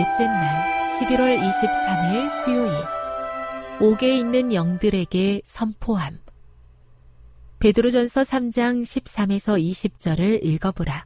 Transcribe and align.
넷째 0.00 0.26
날 0.26 0.88
11월 0.88 1.38
23일 1.38 2.30
수요일 2.42 2.72
옥에 3.82 4.16
있는 4.16 4.54
영들에게 4.54 5.42
선포함 5.44 6.18
베드로전서 7.58 8.22
3장 8.22 8.80
13에서 8.80 9.62
20절을 9.62 10.42
읽어보라. 10.42 11.04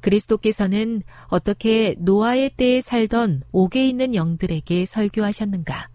그리스도께서는 0.00 1.02
어떻게 1.26 1.94
노아의 1.98 2.52
때에 2.56 2.80
살던 2.80 3.42
옥에 3.52 3.86
있는 3.86 4.14
영들에게 4.14 4.86
설교하셨는가? 4.86 5.90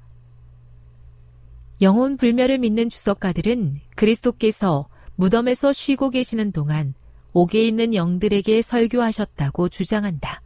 영혼 1.81 2.17
불멸을 2.17 2.59
믿는 2.59 2.91
주석가들은 2.91 3.79
그리스도께서 3.95 4.87
무덤에서 5.15 5.73
쉬고 5.73 6.11
계시는 6.11 6.51
동안 6.51 6.93
옥에 7.33 7.65
있는 7.65 7.95
영들에게 7.95 8.61
설교하셨다고 8.61 9.69
주장한다. 9.69 10.43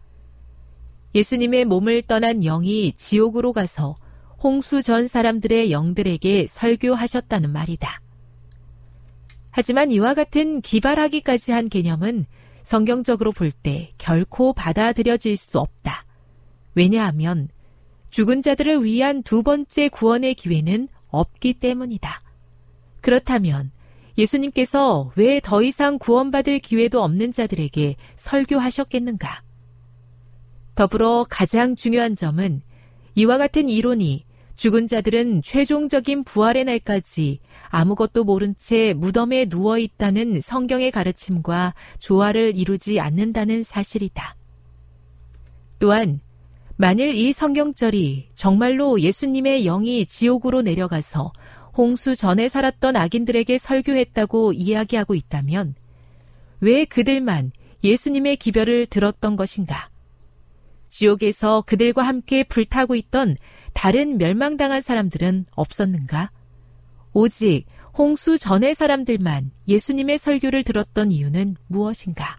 예수님의 1.15 1.65
몸을 1.65 2.01
떠난 2.03 2.41
영이 2.41 2.93
지옥으로 2.97 3.53
가서 3.53 3.95
홍수 4.43 4.83
전 4.83 5.07
사람들의 5.07 5.71
영들에게 5.71 6.47
설교하셨다는 6.49 7.51
말이다. 7.51 8.01
하지만 9.49 9.91
이와 9.91 10.13
같은 10.13 10.59
기발하기까지 10.61 11.53
한 11.53 11.69
개념은 11.69 12.25
성경적으로 12.63 13.31
볼 13.31 13.51
때 13.51 13.93
결코 13.97 14.51
받아들여질 14.53 15.37
수 15.37 15.59
없다. 15.59 16.05
왜냐하면 16.75 17.47
죽은 18.09 18.41
자들을 18.41 18.83
위한 18.83 19.23
두 19.23 19.41
번째 19.43 19.87
구원의 19.87 20.35
기회는 20.35 20.89
없기 21.07 21.53
때문이다. 21.53 22.21
그렇다면 22.99 23.71
예수님께서 24.17 25.11
왜 25.15 25.39
더 25.39 25.61
이상 25.61 25.97
구원받을 25.97 26.59
기회도 26.59 27.01
없는 27.01 27.31
자들에게 27.31 27.95
설교하셨겠는가? 28.17 29.44
더불어 30.75 31.25
가장 31.29 31.75
중요한 31.75 32.15
점은 32.15 32.61
이와 33.15 33.37
같은 33.37 33.69
이론이 33.69 34.25
죽은 34.55 34.87
자들은 34.87 35.41
최종적인 35.41 36.23
부활의 36.23 36.65
날까지 36.65 37.39
아무것도 37.69 38.23
모른 38.23 38.55
채 38.57 38.93
무덤에 38.93 39.45
누워 39.45 39.77
있다는 39.77 40.39
성경의 40.41 40.91
가르침과 40.91 41.73
조화를 41.99 42.55
이루지 42.55 42.99
않는다는 42.99 43.63
사실이다. 43.63 44.35
또한 45.79 46.21
만일 46.77 47.15
이 47.15 47.31
성경절이 47.31 48.29
정말로 48.35 48.99
예수님의 48.99 49.63
영이 49.63 50.05
지옥으로 50.05 50.61
내려가서 50.61 51.31
홍수 51.75 52.15
전에 52.15 52.47
살았던 52.47 52.95
악인들에게 52.95 53.57
설교했다고 53.57 54.53
이야기하고 54.53 55.15
있다면 55.15 55.75
왜 56.61 56.85
그들만 56.85 57.51
예수님의 57.83 58.37
기별을 58.37 58.87
들었던 58.87 59.35
것인가? 59.35 59.89
지옥에서 60.95 61.61
그들과 61.67 62.03
함께 62.03 62.45
불타고 62.45 62.95
있던 62.95 63.35
다른 63.73 64.17
멸망당한 64.17 64.79
사람들은 64.79 65.45
없었는가? 65.53 66.31
오직 67.11 67.65
홍수 67.97 68.37
전의 68.37 68.75
사람들만 68.75 69.51
예수님의 69.67 70.17
설교를 70.17 70.63
들었던 70.63 71.11
이유는 71.11 71.57
무엇인가? 71.67 72.37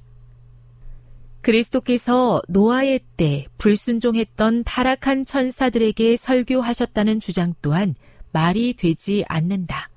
그리스도께서 1.43 2.41
노아의 2.49 3.00
때 3.19 3.47
불순종했던 3.59 4.65
타락한 4.65 5.27
천사들에게 5.27 6.16
설교하셨다는 6.16 7.21
주장 7.21 7.53
또한 7.61 7.95
말이 8.33 8.72
되지 8.72 9.27
않는다. 9.28 9.91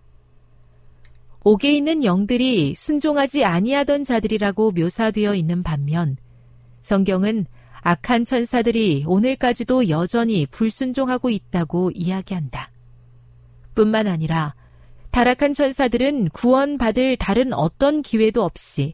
옥에 1.46 1.72
있는 1.72 2.04
영들이 2.04 2.76
순종하지 2.76 3.46
아니하던 3.46 4.04
자들이라고 4.04 4.72
묘사되어 4.72 5.34
있는 5.36 5.64
반면 5.64 6.18
성경은 6.82 7.46
악한 7.82 8.26
천사들이 8.26 9.06
오늘까지도 9.08 9.90
여전히 9.90 10.46
불순종하고 10.46 11.30
있다고 11.30 11.92
이야기한다. 11.94 12.72
뿐만 13.76 14.08
아니라 14.08 14.56
타락한 15.12 15.54
천사들은 15.54 16.30
구원받을 16.30 17.18
다른 17.18 17.54
어떤 17.54 18.02
기회도 18.02 18.44
없이 18.44 18.94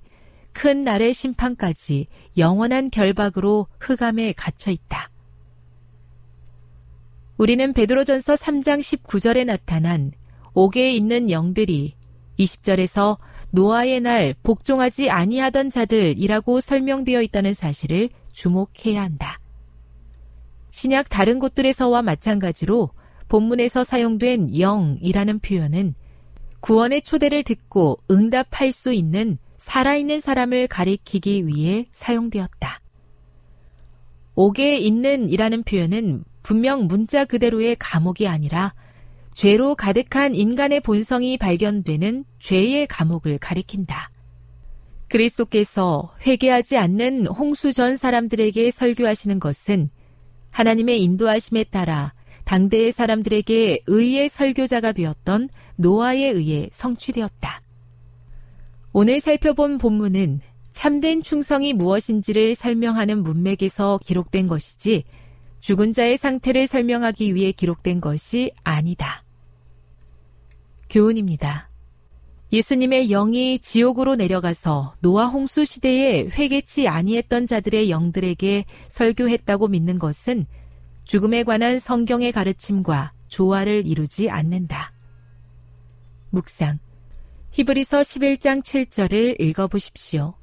큰 0.54 0.84
날의 0.84 1.14
심판까지 1.14 2.08
영원한 2.38 2.90
결박으로 2.90 3.68
흑암에 3.80 4.34
갇혀 4.34 4.72
있다. 4.72 5.10
우리는 7.38 7.74
베드로전서 7.74 8.36
3장 8.36 8.80
19절에 8.80 9.46
나타난 9.46 10.12
옥에 10.54 10.92
있는 10.92 11.30
영들이 11.30 11.96
20절에서 12.40 13.18
노아의 13.52 14.00
날 14.02 14.36
복종하지 14.42 15.10
아니하던 15.10 15.70
자들이라고 15.70 16.62
설명되어 16.62 17.22
있다는 17.24 17.54
사실을 17.54 18.10
주목해야 18.36 19.02
한다. 19.02 19.40
신약 20.70 21.10
다른 21.10 21.40
곳들에서와 21.40 22.02
마찬가지로 22.02 22.90
본문에서 23.30 23.84
사용된 23.84 24.52
영이라는 24.54 25.40
표현은 25.40 25.96
구원의 26.60 27.02
초대를 27.02 27.44
듣고 27.44 28.00
응답할 28.12 28.72
수 28.72 28.94
있는 28.94 29.38
살아있는 29.58 30.20
사람을 30.20 30.68
가리키기 30.68 31.48
위해 31.48 31.88
사용되었다. 31.92 32.82
옥에 34.36 34.78
있는 34.78 35.30
이라는 35.30 35.64
표현은 35.64 36.26
분명 36.44 36.88
문자 36.88 37.26
그대로의 37.26 37.78
감옥이 37.80 38.28
아니라 38.28 38.76
죄로 39.34 39.76
가득한 39.76 40.36
인간의 40.36 40.82
본성이 40.82 41.38
발견되는 41.38 42.26
죄의 42.40 42.88
감옥을 42.88 43.38
가리킨다. 43.38 44.12
그리스도께서 45.08 46.14
회개하지 46.26 46.78
않는 46.78 47.28
홍수 47.28 47.74
전 47.74 47.96
사람들에게 47.98 48.72
설교하시는 48.72 49.40
것은 49.40 49.90
하나님의 50.52 51.02
인도하심에 51.04 51.66
따라 51.66 52.14
당대의 52.46 52.92
사람들에게 52.92 53.82
의의 53.88 54.30
설교자가 54.30 54.92
되었던 54.94 55.50
노아에 55.78 56.26
의해 56.30 56.70
성취되었다. 56.72 57.62
오늘 58.94 59.20
살펴본 59.20 59.78
본문은 59.78 60.40
참된 60.72 61.24
충성이 61.24 61.74
무엇인지를 61.74 62.56
설명하는 62.56 63.24
문맥에서 63.24 64.00
기록된 64.04 64.48
것이지 64.48 65.04
죽은 65.60 65.94
자의 65.94 66.18
상태를 66.18 66.68
설명하기 66.68 67.34
위해 67.34 67.52
기록된 67.52 68.00
것이 68.00 68.52
아니다. 68.64 69.24
교훈입니다. 70.90 71.70
예수님의 72.56 73.10
영이 73.10 73.60
지옥으로 73.60 74.16
내려가서 74.16 74.96
노아 75.02 75.26
홍수 75.26 75.66
시대에 75.66 76.30
회개치 76.30 76.88
아니했던 76.88 77.48
자들의 77.48 77.90
영들에게 77.90 78.64
설교했다고 78.88 79.68
믿는 79.68 80.00
것은 80.00 80.46
죽음에 81.04 81.44
관한 81.44 81.80
성경의 81.80 82.32
가르침과 82.32 83.12
조화를 83.28 83.86
이루지 83.86 84.30
않는다. 84.30 84.94
묵상. 86.30 86.80
히브리서 87.52 88.00
11장 88.00 88.64
7절을 88.64 89.40
읽어보십시오. 89.42 90.36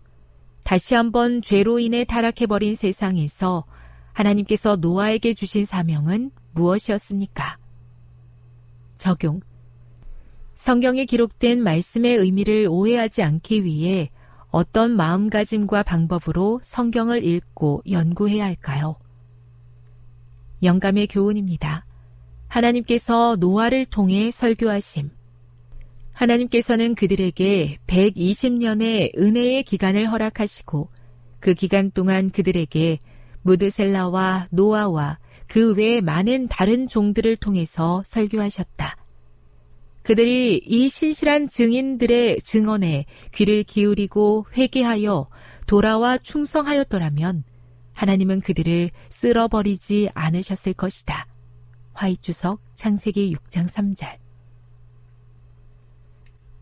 다시 0.64 0.94
한번 0.94 1.40
죄로 1.40 1.78
인해 1.78 2.04
타락해버린 2.04 2.74
세상에서 2.74 3.64
하나님께서 4.12 4.76
노아에게 4.76 5.32
주신 5.32 5.64
사명은 5.64 6.30
무엇이었습니까? 6.52 7.56
적용. 8.98 9.40
성경에 10.62 11.06
기록된 11.06 11.60
말씀의 11.60 12.18
의미를 12.18 12.68
오해하지 12.70 13.24
않기 13.24 13.64
위해 13.64 14.10
어떤 14.52 14.92
마음가짐과 14.92 15.82
방법으로 15.82 16.60
성경을 16.62 17.24
읽고 17.24 17.82
연구해야 17.90 18.44
할까요? 18.44 18.94
영감의 20.62 21.08
교훈입니다. 21.08 21.84
하나님께서 22.46 23.34
노아를 23.40 23.86
통해 23.86 24.30
설교하심. 24.30 25.10
하나님께서는 26.12 26.94
그들에게 26.94 27.78
120년의 27.88 29.18
은혜의 29.18 29.64
기간을 29.64 30.12
허락하시고 30.12 30.90
그 31.40 31.54
기간 31.54 31.90
동안 31.90 32.30
그들에게 32.30 33.00
무드셀라와 33.42 34.46
노아와 34.52 35.18
그 35.48 35.74
외 35.74 36.00
많은 36.00 36.46
다른 36.46 36.86
종들을 36.86 37.34
통해서 37.34 38.04
설교하셨다. 38.06 39.01
그들이 40.02 40.60
이 40.64 40.88
신실한 40.88 41.48
증인들의 41.48 42.40
증언에 42.42 43.06
귀를 43.32 43.62
기울이고 43.62 44.46
회개하여 44.56 45.28
돌아와 45.66 46.18
충성하였더라면 46.18 47.44
하나님은 47.92 48.40
그들을 48.40 48.90
쓸어버리지 49.10 50.10
않으셨을 50.14 50.72
것이다. 50.72 51.26
화이주석 51.94 52.60
창세기 52.74 53.34
6장 53.34 53.68
3절. 53.68 54.18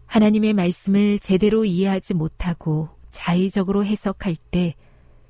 하나님의 0.07 0.55
말씀을 0.55 1.19
제대로 1.19 1.65
이해하지 1.65 2.15
못하고 2.15 2.89
자의적으로 3.11 3.85
해석할 3.85 4.37
때 4.51 4.75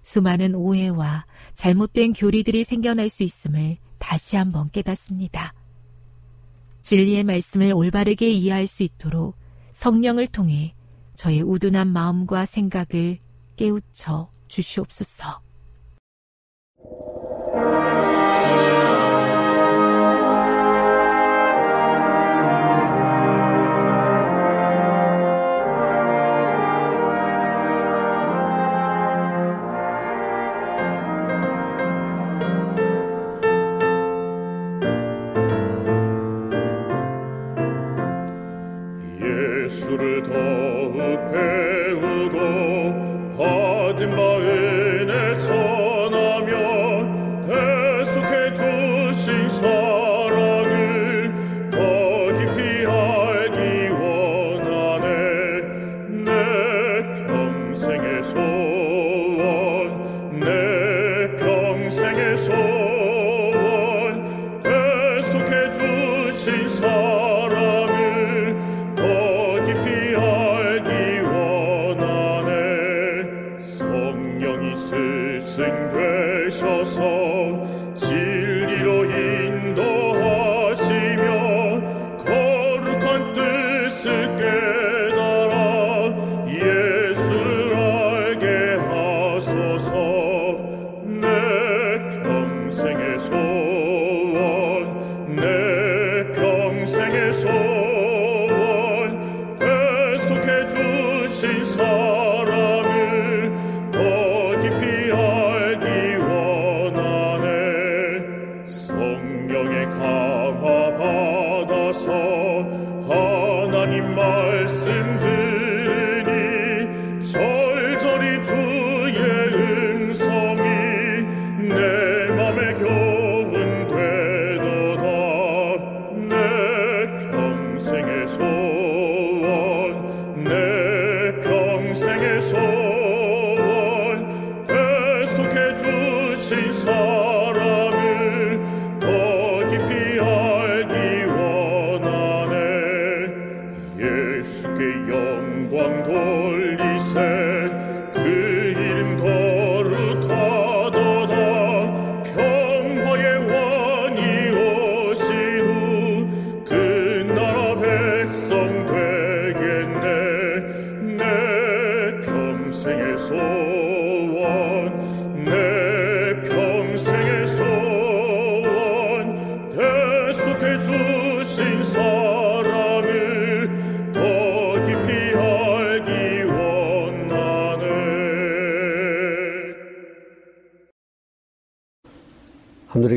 수많은 0.02 0.54
오해와 0.54 1.26
잘못된 1.54 2.14
교리들이 2.14 2.64
생겨날 2.64 3.08
수 3.08 3.22
있음을 3.22 3.76
다시 3.98 4.36
한번 4.36 4.70
깨닫습니다. 4.70 5.52
진리의 6.82 7.25
말씀을 7.25 7.73
올바르게 7.73 8.31
이해할 8.31 8.67
수 8.67 8.82
있도록 8.82 9.37
성령을 9.73 10.27
통해 10.27 10.75
저의 11.15 11.43
우둔한 11.43 11.88
마음과 11.88 12.47
생각을 12.47 13.19
깨우쳐 13.56 14.31
주시옵소서. 14.49 15.43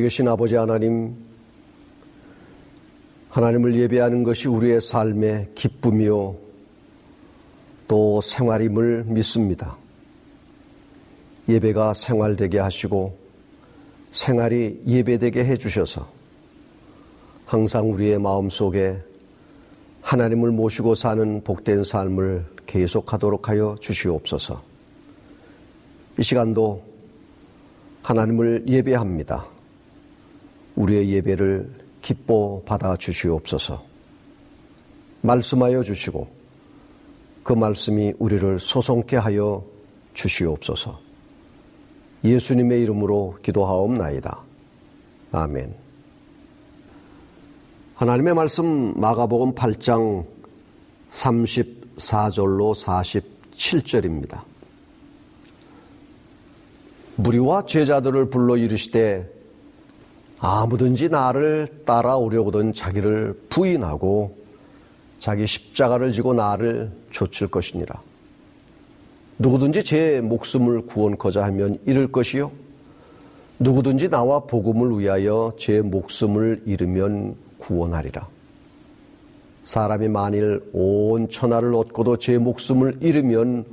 계신 0.03 0.27
아버지 0.27 0.55
하나님, 0.55 1.15
하나님을 3.29 3.73
예배하는 3.73 4.23
것이 4.23 4.49
우리의 4.49 4.81
삶의 4.81 5.51
기쁨이요 5.55 6.35
또 7.87 8.19
생활임을 8.19 9.05
믿습니다. 9.05 9.77
예배가 11.47 11.93
생활되게 11.93 12.59
하시고 12.59 13.17
생활이 14.11 14.81
예배되게 14.85 15.45
해주셔서 15.45 16.05
항상 17.45 17.89
우리의 17.89 18.19
마음 18.19 18.49
속에 18.49 18.99
하나님을 20.01 20.51
모시고 20.51 20.95
사는 20.95 21.41
복된 21.45 21.85
삶을 21.85 22.45
계속하도록 22.65 23.47
하여 23.47 23.77
주시옵소서. 23.79 24.61
이 26.19 26.23
시간도 26.23 26.83
하나님을 28.01 28.65
예배합니다. 28.67 29.52
우리의 30.75 31.09
예배를 31.11 31.69
기뻐 32.01 32.61
받아 32.65 32.95
주시옵소서. 32.95 33.83
말씀하여 35.21 35.83
주시고 35.83 36.27
그 37.43 37.53
말씀이 37.53 38.13
우리를 38.19 38.59
소송케 38.59 39.17
하여 39.17 39.63
주시옵소서. 40.13 40.99
예수님의 42.23 42.81
이름으로 42.83 43.37
기도하옵나이다. 43.41 44.39
아멘. 45.31 45.75
하나님의 47.95 48.33
말씀 48.33 48.99
마가복음 48.99 49.55
8장 49.55 50.25
34절로 51.09 52.73
47절입니다. 53.53 54.41
무리와 57.15 57.65
제자들을 57.65 58.29
불러 58.29 58.57
이르시되 58.57 59.42
아무든지 60.45 61.07
나를 61.07 61.69
따라오려거든 61.85 62.73
자기를 62.73 63.45
부인하고 63.47 64.35
자기 65.17 65.47
십자가를 65.47 66.11
지고 66.11 66.33
나를 66.33 66.91
좇을 67.11 67.49
것이니라. 67.49 68.01
누구든지 69.39 69.85
제 69.85 70.19
목숨을 70.19 70.85
구원코자 70.85 71.45
하면 71.45 71.79
잃을 71.85 72.11
것이요. 72.11 72.51
누구든지 73.57 74.09
나와 74.09 74.41
복음을 74.41 74.99
위하여 74.99 75.53
제 75.57 75.79
목숨을 75.79 76.63
잃으면 76.65 77.37
구원하리라. 77.57 78.27
사람이 79.63 80.09
만일 80.09 80.61
온 80.73 81.29
천하를 81.29 81.73
얻고도 81.73 82.17
제 82.17 82.37
목숨을 82.37 82.97
잃으면 82.99 83.63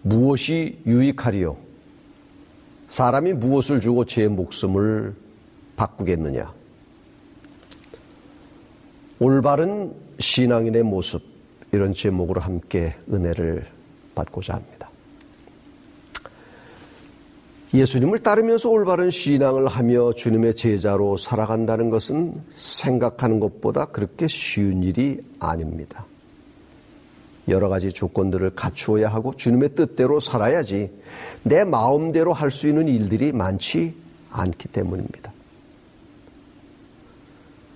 무엇이 0.00 0.78
유익하리요? 0.86 1.54
사람이 2.86 3.34
무엇을 3.34 3.82
주고 3.82 4.06
제 4.06 4.26
목숨을 4.26 5.23
바꾸겠느냐? 5.76 6.52
올바른 9.18 9.92
신앙인의 10.18 10.82
모습, 10.82 11.22
이런 11.72 11.92
제목으로 11.92 12.40
함께 12.40 12.94
은혜를 13.12 13.66
받고자 14.14 14.54
합니다. 14.54 14.90
예수님을 17.72 18.20
따르면서 18.20 18.70
올바른 18.70 19.10
신앙을 19.10 19.66
하며 19.66 20.12
주님의 20.12 20.54
제자로 20.54 21.16
살아간다는 21.16 21.90
것은 21.90 22.34
생각하는 22.52 23.40
것보다 23.40 23.86
그렇게 23.86 24.28
쉬운 24.28 24.84
일이 24.84 25.20
아닙니다. 25.40 26.06
여러 27.48 27.68
가지 27.68 27.92
조건들을 27.92 28.54
갖추어야 28.54 29.08
하고 29.08 29.34
주님의 29.34 29.74
뜻대로 29.74 30.20
살아야지 30.20 30.90
내 31.42 31.64
마음대로 31.64 32.32
할 32.32 32.50
수 32.50 32.68
있는 32.68 32.86
일들이 32.86 33.32
많지 33.32 33.94
않기 34.30 34.68
때문입니다. 34.68 35.33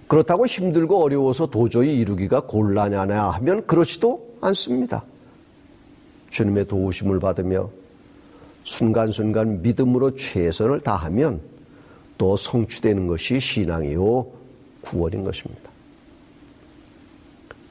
그렇다고 0.08 0.46
힘들고 0.46 1.02
어려워서 1.02 1.46
도저히 1.46 1.98
이루기가 1.98 2.40
곤란하냐 2.40 3.24
하면 3.30 3.66
그렇지도 3.66 4.26
않습니다. 4.40 5.04
주님의 6.30 6.66
도우심을 6.66 7.20
받으며 7.20 7.70
순간순간 8.64 9.62
믿음으로 9.62 10.16
최선을 10.16 10.80
다하면 10.80 11.40
또 12.16 12.36
성취되는 12.36 13.06
것이 13.06 13.38
신앙이요 13.38 14.26
구원인 14.80 15.24
것입니다. 15.24 15.70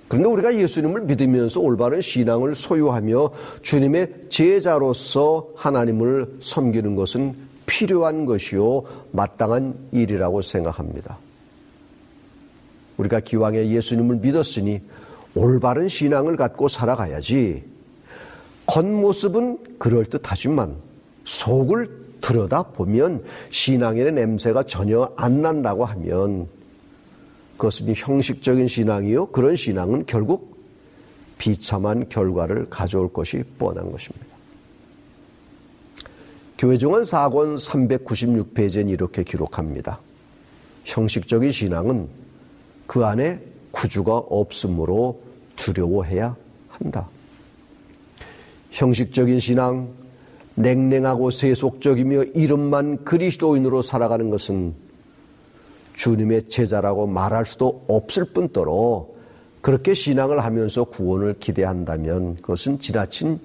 그런데 0.07 0.29
우리가 0.29 0.55
예수님을 0.55 1.01
믿으면서 1.01 1.59
올바른 1.59 1.99
신앙을 1.99 2.55
소유하며 2.55 3.31
주님의 3.61 4.29
제자로서 4.29 5.49
하나님을 5.55 6.37
섬기는 6.39 6.95
것은 6.95 7.35
필요한 7.65 8.25
것이요 8.25 8.83
마땅한 9.11 9.89
일이라고 9.91 10.41
생각합니다. 10.41 11.17
우리가 12.97 13.19
기왕에 13.19 13.69
예수님을 13.69 14.17
믿었으니 14.17 14.81
올바른 15.35 15.87
신앙을 15.87 16.35
갖고 16.35 16.67
살아가야지. 16.67 17.63
겉모습은 18.65 19.77
그럴듯하지만 19.79 20.75
속을 21.23 22.07
들여다보면 22.21 23.23
신앙의 23.49 24.11
냄새가 24.11 24.63
전혀 24.63 25.11
안 25.15 25.41
난다고 25.41 25.85
하면 25.85 26.47
그것은 27.57 27.93
형식적인 27.95 28.67
신앙이요. 28.67 29.27
그런 29.27 29.55
신앙은 29.55 30.05
결국 30.05 30.57
비참한 31.37 32.09
결과를 32.09 32.67
가져올 32.69 33.11
것이 33.11 33.43
뻔한 33.57 33.91
것입니다. 33.91 34.25
교회종은 36.57 37.01
4권 37.01 37.57
396페이지엔 38.55 38.89
이렇게 38.89 39.23
기록합니다. 39.23 39.99
형식적인 40.85 41.51
신앙은 41.51 42.07
그 42.87 43.05
안에 43.05 43.39
구주가 43.71 44.17
없으므로 44.17 45.19
두려워해야 45.55 46.35
한다. 46.69 47.07
형식적인 48.71 49.39
신앙, 49.39 49.89
냉랭하고 50.55 51.29
세속적이며 51.29 52.23
이름만 52.35 53.03
그리스도인으로 53.03 53.81
살아가는 53.81 54.29
것은 54.29 54.73
주님의 55.93 56.43
제자라고 56.43 57.07
말할 57.07 57.45
수도 57.45 57.83
없을 57.87 58.25
뿐더러 58.25 59.07
그렇게 59.61 59.93
신앙을 59.93 60.43
하면서 60.43 60.83
구원을 60.83 61.35
기대한다면 61.39 62.35
그것은 62.35 62.79
지나친 62.79 63.39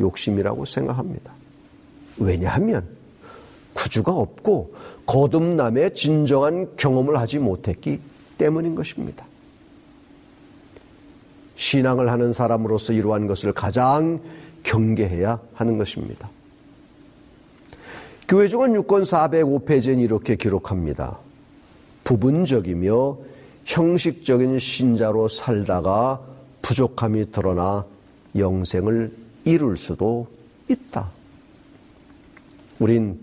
욕심이라고 0.00 0.64
생각합니다. 0.64 1.32
왜냐하면 2.18 2.84
구주가 3.74 4.12
없고 4.12 4.74
거듭남의 5.04 5.94
진정한 5.94 6.68
경험을 6.76 7.18
하지 7.18 7.38
못했기 7.38 8.00
때문인 8.38 8.74
것입니다. 8.74 9.24
신앙을 11.56 12.10
하는 12.10 12.32
사람으로서 12.32 12.92
이러한 12.92 13.26
것을 13.26 13.52
가장 13.52 14.20
경계해야 14.62 15.40
하는 15.54 15.78
것입니다. 15.78 16.28
교회 18.28 18.48
중은 18.48 18.72
6권 18.82 19.02
405페이지엔 19.02 20.00
이렇게 20.00 20.36
기록합니다. 20.36 21.18
부분적이며 22.04 23.18
형식적인 23.64 24.58
신자로 24.58 25.28
살다가 25.28 26.20
부족함이 26.62 27.30
드러나 27.30 27.86
영생을 28.36 29.12
이룰 29.44 29.76
수도 29.76 30.26
있다. 30.68 31.10
우린 32.78 33.18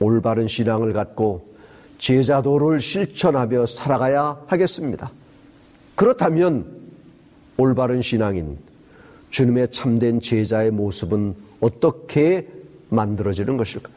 올바른 0.00 0.48
신앙을 0.48 0.92
갖고 0.92 1.51
제자도를 2.02 2.80
실천하며 2.80 3.66
살아가야 3.66 4.42
하겠습니다. 4.48 5.12
그렇다면 5.94 6.66
올바른 7.56 8.02
신앙인 8.02 8.58
주님의 9.30 9.68
참된 9.68 10.20
제자의 10.20 10.72
모습은 10.72 11.34
어떻게 11.60 12.48
만들어지는 12.88 13.56
것일까요? 13.56 13.94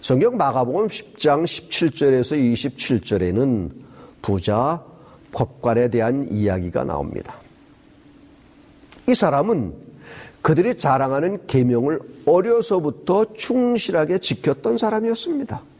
성경 0.00 0.36
마가복음 0.36 0.88
10장 0.88 1.44
17절에서 1.44 2.36
27절에는 2.36 3.70
부자 4.22 4.82
법관에 5.30 5.88
대한 5.88 6.26
이야기가 6.32 6.82
나옵니다. 6.82 7.36
이 9.06 9.14
사람은 9.14 9.72
그들이 10.42 10.76
자랑하는 10.76 11.46
계명을 11.46 12.00
어려서부터 12.26 13.34
충실하게 13.34 14.18
지켰던 14.18 14.78
사람이었습니다. 14.78 15.75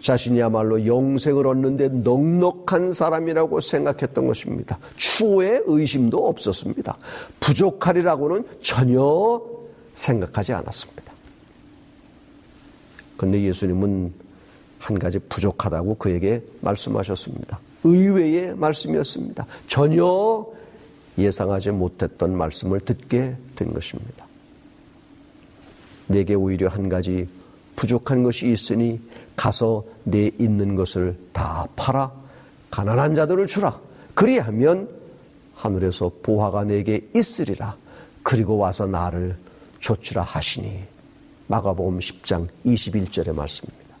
자신이야말로 0.00 0.86
영생을 0.86 1.46
얻는데 1.46 1.88
넉넉한 1.88 2.92
사람이라고 2.92 3.60
생각했던 3.60 4.26
것입니다. 4.26 4.78
추후에 4.96 5.62
의심도 5.66 6.28
없었습니다. 6.28 6.96
부족하리라고는 7.40 8.44
전혀 8.62 9.40
생각하지 9.94 10.52
않았습니다. 10.54 11.12
그런데 13.16 13.42
예수님은 13.42 14.12
한 14.78 14.98
가지 14.98 15.18
부족하다고 15.18 15.96
그에게 15.96 16.42
말씀하셨습니다. 16.62 17.60
의외의 17.84 18.54
말씀이었습니다. 18.56 19.46
전혀 19.66 20.46
예상하지 21.18 21.72
못했던 21.72 22.34
말씀을 22.36 22.80
듣게 22.80 23.36
된 23.56 23.74
것입니다. 23.74 24.26
내게 26.06 26.34
오히려 26.34 26.68
한 26.68 26.88
가지 26.88 27.28
부족한 27.76 28.22
것이 28.22 28.50
있으니 28.50 29.00
가서 29.40 29.82
내 30.04 30.30
있는 30.38 30.74
것을 30.74 31.18
다 31.32 31.66
팔아 31.74 32.12
가난한 32.70 33.14
자들을 33.14 33.46
주라. 33.46 33.80
그리하면 34.12 34.86
하늘에서 35.54 36.10
보화가 36.22 36.64
내게 36.64 37.08
있으리라. 37.14 37.74
그리고 38.22 38.58
와서 38.58 38.86
나를 38.86 39.34
조치라 39.78 40.22
하시니. 40.22 40.82
마가복음 41.46 42.00
10장 42.00 42.48
21절의 42.66 43.34
말씀입니다. 43.34 43.96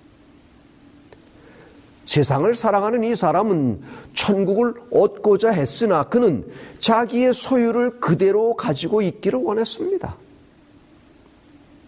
세상을 2.04 2.54
사랑하는 2.54 3.02
이 3.04 3.14
사람은 3.14 3.80
천국을 4.12 4.74
얻고자 4.92 5.52
했으나 5.52 6.02
그는 6.02 6.44
자기의 6.80 7.32
소유를 7.32 7.98
그대로 7.98 8.54
가지고 8.56 9.00
있기를 9.00 9.38
원했습니다. 9.38 10.16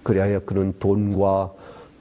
그리하여 0.04 0.40
그는 0.40 0.72
돈과 0.78 1.52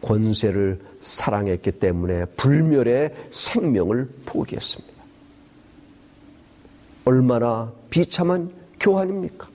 권세를 0.01 0.90
사랑했기 1.01 1.73
때문에 1.73 2.25
불멸의 2.37 3.13
생명을 3.29 4.07
포기했습니다. 4.25 5.01
얼마나 7.05 7.71
비참한 7.89 8.51
교환입니까? 8.79 9.49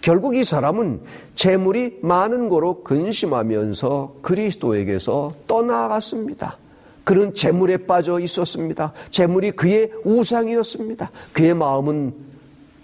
결국 0.00 0.34
이 0.34 0.42
사람은 0.42 1.00
재물이 1.36 2.00
많은 2.02 2.48
거로 2.48 2.82
근심하면서 2.82 4.16
그리스도에게서 4.20 5.32
떠나갔습니다. 5.46 6.58
그는 7.04 7.34
재물에 7.34 7.78
빠져 7.78 8.18
있었습니다. 8.18 8.92
재물이 9.10 9.52
그의 9.52 9.92
우상이었습니다. 10.04 11.10
그의 11.32 11.54
마음은 11.54 12.14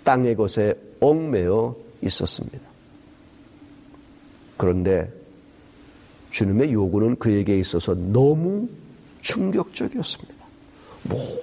땅의 0.04 0.36
것에 0.36 0.74
얽매여 1.00 1.76
있었습니다. 2.02 2.60
그런데 4.56 5.17
주님의 6.30 6.72
요구는 6.72 7.16
그에게 7.16 7.58
있어서 7.58 7.94
너무 7.94 8.68
충격적이었습니다. 9.20 10.38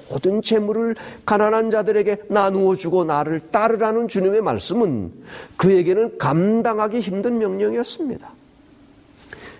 모든 0.09 0.41
재물을 0.41 0.95
가난한 1.25 1.69
자들에게 1.69 2.23
나누어 2.29 2.75
주고 2.75 3.03
나를 3.03 3.39
따르라는 3.51 4.07
주님의 4.07 4.41
말씀은 4.41 5.11
그에게는 5.57 6.17
감당하기 6.17 6.99
힘든 6.99 7.39
명령이었습니다. 7.39 8.31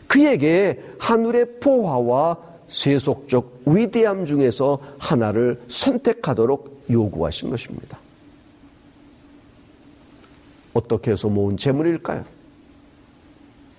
그에게 0.07 0.83
하늘의 0.99 1.59
포화와 1.59 2.37
세속적 2.67 3.61
위대함 3.65 4.25
중에서 4.25 4.79
하나를 4.97 5.61
선택하도록 5.67 6.85
요구하신 6.89 7.49
것입니다. 7.49 7.97
어떻게 10.73 11.11
해서 11.11 11.29
모은 11.29 11.57
재물일까요? 11.57 12.34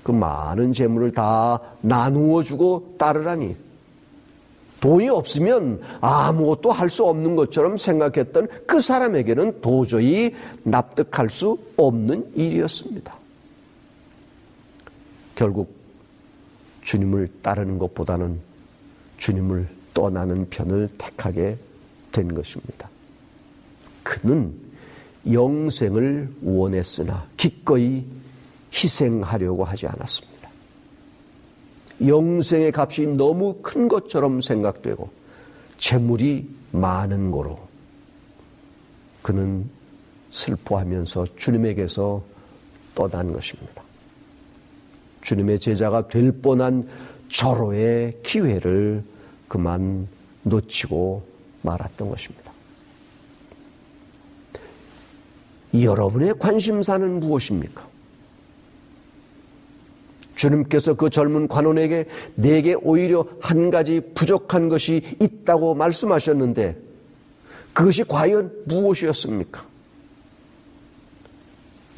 그 0.06 0.12
많은 0.12 0.72
재물을 0.72 1.10
다 1.10 1.60
나누어 1.80 2.40
주고 2.40 2.94
따르라니. 2.96 3.56
돈이 4.80 5.08
없으면 5.08 5.80
아무것도 6.00 6.70
할 6.70 6.88
수 6.88 7.04
없는 7.06 7.34
것처럼 7.34 7.76
생각했던 7.76 8.46
그 8.68 8.80
사람에게는 8.80 9.60
도저히 9.60 10.32
납득할 10.62 11.28
수 11.28 11.58
없는 11.76 12.30
일이었습니다. 12.36 13.16
결국 15.34 15.74
주님을 16.82 17.28
따르는 17.42 17.76
것보다는 17.76 18.38
주님을 19.16 19.66
떠나는 19.92 20.48
편을 20.50 20.88
택하게 20.98 21.58
된 22.12 22.32
것입니다. 22.32 22.88
그는 24.04 24.54
영생을 25.32 26.28
원했으나 26.44 27.26
기꺼이 27.36 28.04
희생하려고 28.76 29.64
하지 29.64 29.86
않았습니다. 29.86 30.50
영생의 32.06 32.72
값이 32.74 33.06
너무 33.06 33.54
큰 33.62 33.88
것처럼 33.88 34.40
생각되고 34.40 35.08
재물이 35.78 36.48
많은 36.72 37.30
거로 37.30 37.58
그는 39.22 39.68
슬퍼하면서 40.30 41.26
주님에게서 41.36 42.22
떠난 42.94 43.32
것입니다. 43.32 43.82
주님의 45.22 45.58
제자가 45.58 46.08
될 46.08 46.30
뻔한 46.40 46.88
절호의 47.28 48.20
기회를 48.22 49.02
그만 49.48 50.06
놓치고 50.42 51.26
말았던 51.62 52.08
것입니다. 52.08 52.52
여러분의 55.74 56.38
관심사는 56.38 57.20
무엇입니까? 57.20 57.95
주님께서 60.36 60.94
그 60.94 61.10
젊은 61.10 61.48
관원에게 61.48 62.06
내게 62.34 62.74
오히려 62.74 63.26
한 63.40 63.70
가지 63.70 64.00
부족한 64.14 64.68
것이 64.68 65.02
있다고 65.20 65.74
말씀하셨는데 65.74 66.76
그것이 67.72 68.04
과연 68.04 68.52
무엇이었습니까? 68.66 69.66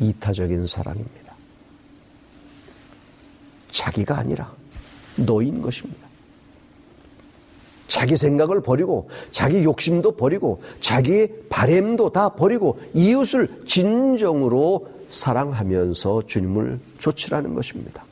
이타적인 0.00 0.66
사랑입니다. 0.66 1.34
자기가 3.72 4.18
아니라 4.18 4.52
너인 5.16 5.60
것입니다. 5.60 6.08
자기 7.88 8.16
생각을 8.16 8.60
버리고 8.60 9.08
자기 9.32 9.64
욕심도 9.64 10.12
버리고 10.12 10.62
자기의 10.80 11.32
바램도 11.48 12.12
다 12.12 12.28
버리고 12.30 12.78
이웃을 12.94 13.64
진정으로 13.66 14.88
사랑하면서 15.08 16.22
주님을 16.26 16.78
조치라는 16.98 17.54
것입니다. 17.54 18.07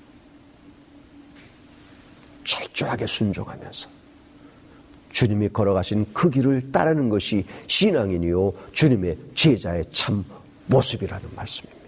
철저하게 2.46 3.06
순종하면서 3.06 3.88
주님이 5.10 5.48
걸어가신 5.48 6.06
그 6.12 6.30
길을 6.30 6.72
따르는 6.72 7.08
것이 7.08 7.44
신앙인이요 7.66 8.52
주님의 8.72 9.18
제자의 9.34 9.84
참 9.90 10.24
모습이라는 10.66 11.28
말씀입니다. 11.34 11.86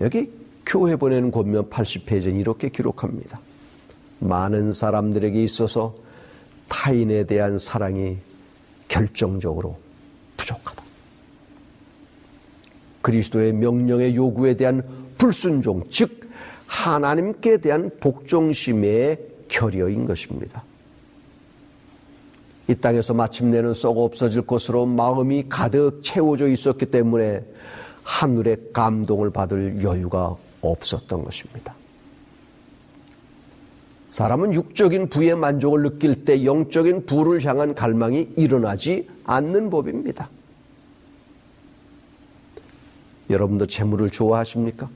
여기 0.00 0.30
교회 0.64 0.96
보내는 0.96 1.30
권면 1.30 1.70
80페이지는 1.70 2.40
이렇게 2.40 2.68
기록합니다. 2.68 3.40
많은 4.18 4.72
사람들에게 4.72 5.42
있어서 5.44 5.94
타인에 6.68 7.24
대한 7.24 7.58
사랑이 7.58 8.18
결정적으로 8.88 9.78
부족하다. 10.36 10.82
그리스도의 13.02 13.52
명령의 13.52 14.16
요구에 14.16 14.56
대한 14.56 14.82
불순종, 15.16 15.84
즉 15.90 16.25
하나님께 16.66 17.58
대한 17.58 17.90
복종심의 18.00 19.18
결여인 19.48 20.04
것입니다. 20.04 20.62
이 22.68 22.74
땅에서 22.74 23.14
마침내는 23.14 23.74
썩어 23.74 24.02
없어질 24.02 24.42
것으로 24.42 24.86
마음이 24.86 25.46
가득 25.48 26.00
채워져 26.02 26.48
있었기 26.48 26.86
때문에 26.86 27.44
하늘의 28.02 28.56
감동을 28.72 29.30
받을 29.30 29.82
여유가 29.82 30.36
없었던 30.62 31.24
것입니다. 31.24 31.74
사람은 34.10 34.54
육적인 34.54 35.10
부의 35.10 35.36
만족을 35.36 35.82
느낄 35.82 36.24
때 36.24 36.44
영적인 36.44 37.06
부를 37.06 37.44
향한 37.44 37.74
갈망이 37.74 38.30
일어나지 38.36 39.08
않는 39.24 39.70
법입니다. 39.70 40.30
여러분도 43.28 43.66
재물을 43.66 44.08
좋아하십니까? 44.08 44.88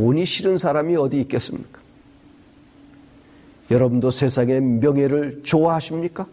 돈이 0.00 0.24
싫은 0.24 0.56
사람이 0.56 0.96
어디 0.96 1.20
있겠습니까? 1.20 1.78
여러분도 3.70 4.10
세상의 4.10 4.62
명예를 4.62 5.42
좋아하십니까? 5.44 6.26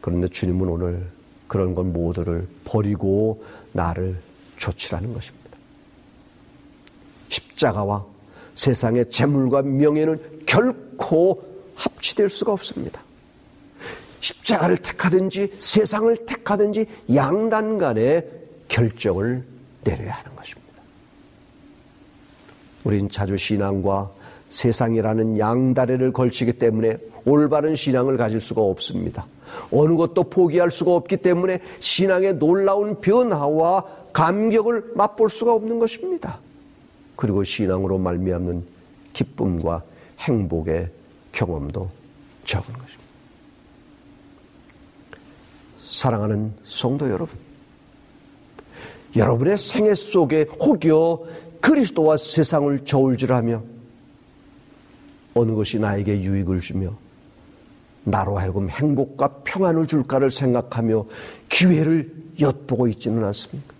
그런데 0.00 0.28
주님은 0.28 0.66
오늘 0.66 1.06
그런 1.46 1.74
것 1.74 1.84
모두를 1.84 2.48
버리고 2.64 3.44
나를 3.72 4.16
조치라는 4.56 5.12
것입니다. 5.12 5.58
십자가와 7.28 8.06
세상의 8.54 9.10
재물과 9.10 9.60
명예는 9.60 10.44
결코 10.46 11.44
합치될 11.74 12.30
수가 12.30 12.52
없습니다. 12.52 13.02
십자가를 14.20 14.78
택하든지 14.78 15.56
세상을 15.58 16.16
택하든지 16.24 16.86
양단 17.14 17.76
간의 17.76 18.26
결정을 18.68 19.49
내려야 19.84 20.14
하는 20.14 20.34
것입니다. 20.36 20.70
우린 22.84 23.08
자주 23.08 23.36
신앙과 23.36 24.10
세상이라는 24.48 25.38
양다리를 25.38 26.12
걸치기 26.12 26.54
때문에 26.54 26.98
올바른 27.24 27.76
신앙을 27.76 28.16
가질 28.16 28.40
수가 28.40 28.62
없습니다. 28.62 29.26
어느 29.72 29.94
것도 29.94 30.24
포기할 30.24 30.70
수가 30.70 30.94
없기 30.94 31.18
때문에 31.18 31.60
신앙의 31.78 32.34
놀라운 32.34 33.00
변화와 33.00 33.84
감격을 34.12 34.92
맛볼 34.94 35.30
수가 35.30 35.54
없는 35.54 35.78
것입니다. 35.78 36.38
그리고 37.16 37.44
신앙으로 37.44 37.98
말미암는 37.98 38.64
기쁨과 39.12 39.82
행복의 40.18 40.90
경험도 41.32 41.90
적은 42.44 42.72
것입니다. 42.72 43.00
사랑하는 45.78 46.52
성도 46.64 47.08
여러분, 47.10 47.28
여러분의 49.16 49.58
생애 49.58 49.94
속에 49.94 50.46
혹여 50.60 51.24
그리스도와 51.60 52.16
세상을 52.16 52.84
저울질하며 52.84 53.62
어느 55.34 55.52
것이 55.52 55.78
나에게 55.78 56.22
유익을 56.22 56.60
주며 56.60 56.96
나로 58.04 58.38
하여금 58.38 58.68
행복과 58.68 59.42
평안을 59.44 59.86
줄까를 59.86 60.30
생각하며 60.30 61.06
기회를 61.48 62.12
엿보고 62.40 62.88
있지는 62.88 63.24
않습니까? 63.24 63.74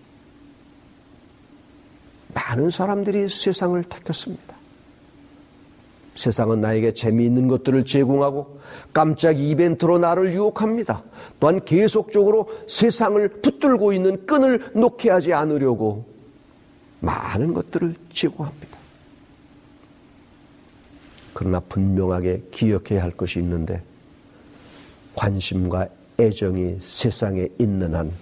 많은 2.35 2.71
사람들이 2.71 3.29
세상을 3.29 3.83
택했습니다. 3.85 4.60
세상은 6.15 6.61
나에게 6.61 6.93
재미있는 6.93 7.49
것들을 7.49 7.85
제공하고 7.85 8.61
깜짝 8.93 9.39
이벤트로 9.39 9.99
나를 9.99 10.35
유혹합니다. 10.35 11.03
또한 11.39 11.65
계속적으로 11.65 12.49
세상을 12.67 13.27
붙들고 13.41 13.93
있는 13.93 14.27
끈을 14.27 14.73
놓게 14.75 15.11
하지 15.11 15.33
않으려고 15.33 16.05
많은 17.01 17.55
것들을 17.55 17.95
제공합니다. 18.13 18.79
그러나 21.33 21.61
분명하게 21.61 22.43
기억해야 22.51 23.03
할 23.03 23.13
것이 23.13 23.39
있는데 23.39 23.83
관심과 25.15 25.89
애정이 26.19 26.77
세상에 26.81 27.49
있는 27.59 27.95
한 27.95 28.13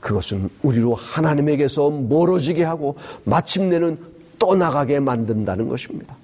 그것은 0.00 0.48
우리로 0.62 0.94
하나님에게서 0.94 1.90
멀어지게 1.90 2.62
하고 2.62 2.96
마침내는 3.24 3.98
떠나가게 4.38 5.00
만든다는 5.00 5.68
것입니다. 5.68 6.16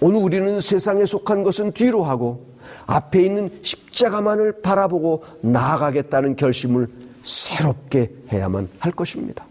오늘 0.00 0.20
우리는 0.20 0.60
세상에 0.60 1.04
속한 1.04 1.42
것은 1.42 1.72
뒤로 1.72 2.04
하고 2.04 2.46
앞에 2.86 3.22
있는 3.22 3.50
십자가만을 3.62 4.62
바라보고 4.62 5.24
나아가겠다는 5.42 6.36
결심을 6.36 6.88
새롭게 7.22 8.10
해야만 8.32 8.68
할 8.78 8.92
것입니다. 8.92 9.44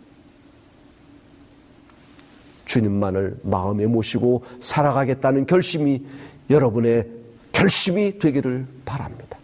주님만을 2.65 3.39
마음에 3.43 3.87
모시고 3.87 4.43
살아가겠다는 4.59 5.45
결심이 5.45 6.05
여러분의 6.49 7.07
결심이 7.51 8.19
되기를 8.19 8.67
바랍니다. 8.85 9.37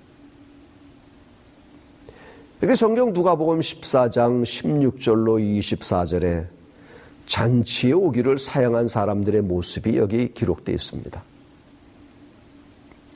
이렇게 2.61 2.75
성경 2.75 3.13
누가복음 3.13 3.59
14장 3.59 4.43
16절로 4.43 5.39
24절에 5.59 6.54
잔치에 7.25 7.91
오기를 7.91 8.37
사용한 8.37 8.87
사람들의 8.87 9.41
모습이 9.41 9.97
여기 9.97 10.33
기록되어 10.33 10.75
있습니다. 10.75 11.23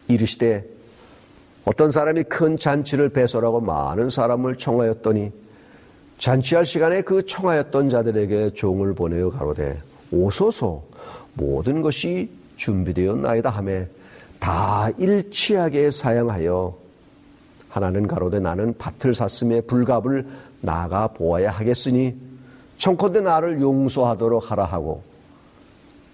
이르시되 0.08 0.66
어떤 1.66 1.92
사람이 1.92 2.24
큰 2.24 2.58
잔치를 2.58 3.10
배설하고 3.10 3.62
많은 3.62 4.10
사람을 4.10 4.58
청하였더니 4.58 5.32
잔치할 6.18 6.66
시간에 6.66 7.02
그 7.02 7.26
청하였던 7.26 7.90
자들에게 7.90 8.54
종을 8.54 8.94
보내어 8.94 9.30
가로되 9.30 9.82
오소서 10.12 10.84
모든 11.36 11.82
것이 11.82 12.30
준비되었나이다 12.56 13.50
하매 13.50 13.88
다 14.40 14.90
일치하게 14.98 15.92
사양하여 15.92 16.76
하나는 17.70 18.08
가로되 18.08 18.40
나는 18.40 18.74
밭을 18.78 19.14
샀음에 19.14 19.62
불갑을 19.62 20.28
나가 20.62 21.08
보아야 21.08 21.52
하겠으니 21.52 22.29
청컨대 22.80 23.20
나를 23.22 23.62
용서하도록 23.62 24.50
하라 24.50 24.64
하고 24.64 25.04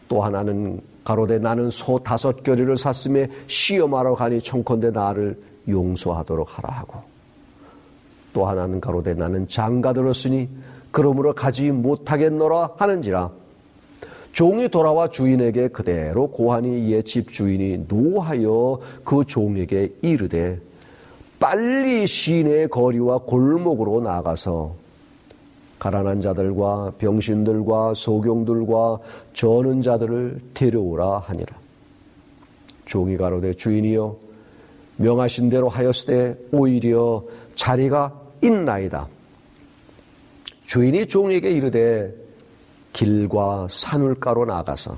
또 0.10 0.22
하나는 0.22 0.82
가로되 1.04 1.40
나는 1.40 1.70
소 1.70 2.00
다섯 2.00 2.44
겨리를 2.44 2.76
샀음에 2.76 3.30
시험하러 3.48 4.16
가니 4.16 4.42
청컨대 4.42 4.90
나를 4.90 5.40
용서하도록 5.68 6.58
하라 6.58 6.74
하고 6.74 7.02
또 8.34 8.46
하나는 8.46 8.82
가로되 8.82 9.14
나는 9.14 9.48
장가 9.48 9.94
들었으니 9.94 10.50
그러므로 10.92 11.34
가지 11.34 11.72
못하겠노라 11.72 12.72
하는지라. 12.78 13.30
종이 14.34 14.68
돌아와 14.68 15.08
주인에게 15.10 15.70
그대로 15.70 16.28
고하니 16.28 16.88
이에 16.88 17.02
집 17.04 17.30
주인이 17.30 17.86
노하여 17.88 18.80
그 19.06 19.24
종에게 19.26 19.94
이르되 20.02 20.60
빨리 21.40 22.06
시내 22.08 22.68
거리와 22.68 23.20
골목으로 23.20 24.02
나가서 24.02 24.85
가난한 25.86 26.20
자들과 26.20 26.94
병신들과 26.98 27.94
소경들과 27.94 28.98
저는 29.34 29.84
자들을 29.84 30.40
데려오라 30.56 31.20
하니라. 31.20 31.56
종이 32.86 33.16
가로되 33.16 33.54
주인이여 33.54 34.18
명하신 34.98 35.52
대로 35.52 35.70
하였으되 35.70 36.48
오히려 36.52 37.24
자리가 37.54 38.20
있나이다. 38.42 39.08
주인이 40.64 41.06
종에게 41.06 41.52
이르되 41.52 42.12
길과 42.92 43.68
산울가로 43.70 44.46
나가서 44.46 44.98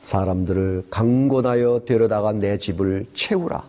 사람들을 0.00 0.86
강권하여 0.88 1.82
데려다가 1.84 2.32
내 2.32 2.56
집을 2.56 3.04
채우라. 3.12 3.62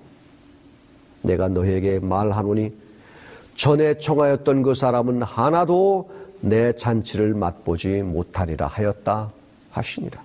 내가 1.24 1.50
너에게 1.50 2.00
말하노니 2.00 2.72
전에 3.58 3.96
청하였던 4.00 4.63
그 4.63 4.74
사람은 4.74 5.24
하나도 5.24 6.20
내 6.41 6.73
잔치를 6.73 7.34
맛보지 7.34 8.01
못하리라 8.01 8.67
하였다 8.67 9.32
하시니라. 9.69 10.21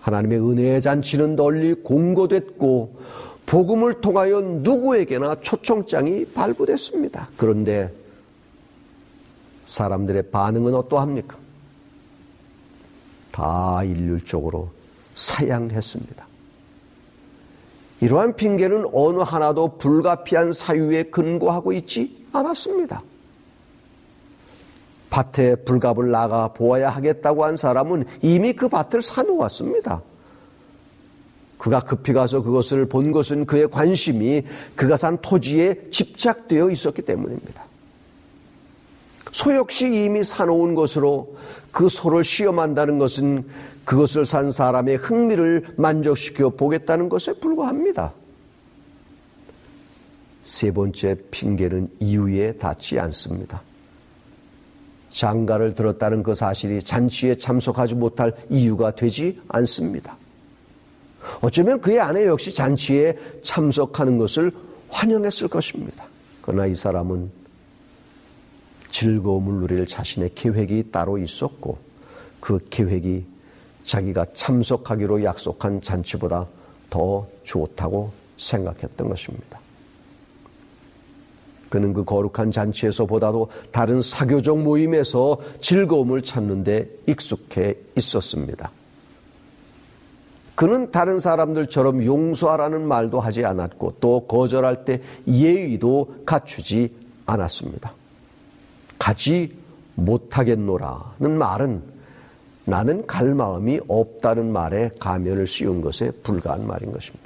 하나님의 0.00 0.38
은혜의 0.38 0.82
잔치는 0.82 1.36
널리 1.36 1.74
공고됐고 1.74 3.00
복음을 3.46 4.00
통하여 4.00 4.40
누구에게나 4.40 5.36
초청장이 5.40 6.26
발부됐습니다. 6.26 7.28
그런데 7.36 7.92
사람들의 9.66 10.30
반응은 10.30 10.74
어떠합니까? 10.74 11.36
다 13.30 13.82
일률적으로 13.84 14.70
사양했습니다. 15.14 16.26
이러한 18.00 18.34
핑계는 18.34 18.86
어느 18.92 19.20
하나도 19.20 19.78
불가피한 19.78 20.52
사유에 20.52 21.04
근거하고 21.04 21.72
있지 21.72 22.26
않았습니다. 22.32 23.02
밭에 25.12 25.56
불갑을 25.56 26.10
나가 26.10 26.48
보아야 26.48 26.88
하겠다고 26.88 27.44
한 27.44 27.58
사람은 27.58 28.06
이미 28.22 28.54
그 28.54 28.68
밭을 28.68 29.02
사놓았습니다. 29.02 30.02
그가 31.58 31.80
급히 31.80 32.14
가서 32.14 32.42
그것을 32.42 32.86
본 32.86 33.12
것은 33.12 33.44
그의 33.44 33.70
관심이 33.70 34.42
그가 34.74 34.96
산 34.96 35.18
토지에 35.20 35.90
집착되어 35.90 36.70
있었기 36.70 37.02
때문입니다. 37.02 37.62
소 39.30 39.54
역시 39.54 39.86
이미 39.86 40.24
사놓은 40.24 40.74
것으로 40.74 41.36
그 41.70 41.88
소를 41.88 42.24
시험한다는 42.24 42.98
것은 42.98 43.46
그것을 43.84 44.24
산 44.24 44.50
사람의 44.50 44.96
흥미를 44.96 45.74
만족시켜 45.76 46.50
보겠다는 46.50 47.10
것에 47.10 47.34
불과합니다. 47.34 48.12
세 50.42 50.70
번째 50.72 51.16
핑계는 51.30 51.88
이유에 52.00 52.56
닿지 52.56 52.98
않습니다. 52.98 53.62
장가를 55.12 55.74
들었다는 55.74 56.22
그 56.22 56.34
사실이 56.34 56.80
잔치에 56.80 57.34
참석하지 57.34 57.94
못할 57.94 58.34
이유가 58.48 58.94
되지 58.94 59.40
않습니다. 59.48 60.16
어쩌면 61.40 61.80
그의 61.80 62.00
아내 62.00 62.26
역시 62.26 62.52
잔치에 62.52 63.16
참석하는 63.42 64.18
것을 64.18 64.50
환영했을 64.88 65.48
것입니다. 65.48 66.04
그러나 66.40 66.66
이 66.66 66.74
사람은 66.74 67.30
즐거움을 68.90 69.60
누릴 69.60 69.86
자신의 69.86 70.32
계획이 70.34 70.90
따로 70.90 71.16
있었고 71.16 71.78
그 72.40 72.58
계획이 72.70 73.24
자기가 73.84 74.26
참석하기로 74.34 75.24
약속한 75.24 75.80
잔치보다 75.80 76.46
더 76.90 77.26
좋다고 77.44 78.12
생각했던 78.36 79.08
것입니다. 79.08 79.61
그는 81.72 81.94
그 81.94 82.04
거룩한 82.04 82.50
잔치에서 82.50 83.06
보다도 83.06 83.48
다른 83.70 84.02
사교적 84.02 84.58
모임에서 84.58 85.38
즐거움을 85.62 86.20
찾는데 86.20 86.86
익숙해 87.06 87.74
있었습니다. 87.96 88.70
그는 90.54 90.90
다른 90.90 91.18
사람들처럼 91.18 92.04
용서하라는 92.04 92.86
말도 92.86 93.20
하지 93.20 93.46
않았고 93.46 93.94
또 94.00 94.26
거절할 94.26 94.84
때 94.84 95.00
예의도 95.26 96.16
갖추지 96.26 96.94
않았습니다. 97.24 97.94
가지 98.98 99.56
못하겠노라는 99.94 101.38
말은 101.38 101.82
나는 102.66 103.06
갈 103.06 103.34
마음이 103.34 103.80
없다는 103.88 104.52
말에 104.52 104.90
가면을 105.00 105.46
씌운 105.46 105.80
것에 105.80 106.10
불과한 106.22 106.66
말인 106.66 106.92
것입니다. 106.92 107.21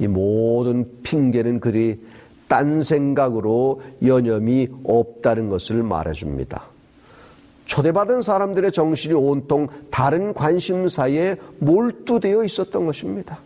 이 0.00 0.08
모든 0.08 1.02
핑계는 1.02 1.60
그리 1.60 2.00
딴 2.48 2.82
생각으로 2.82 3.80
여념이 4.02 4.68
없다는 4.82 5.48
것을 5.48 5.82
말해줍니다. 5.84 6.64
초대받은 7.66 8.22
사람들의 8.22 8.72
정신이 8.72 9.14
온통 9.14 9.68
다른 9.90 10.34
관심사에 10.34 11.36
몰두되어 11.58 12.42
있었던 12.42 12.86
것입니다. 12.86 13.38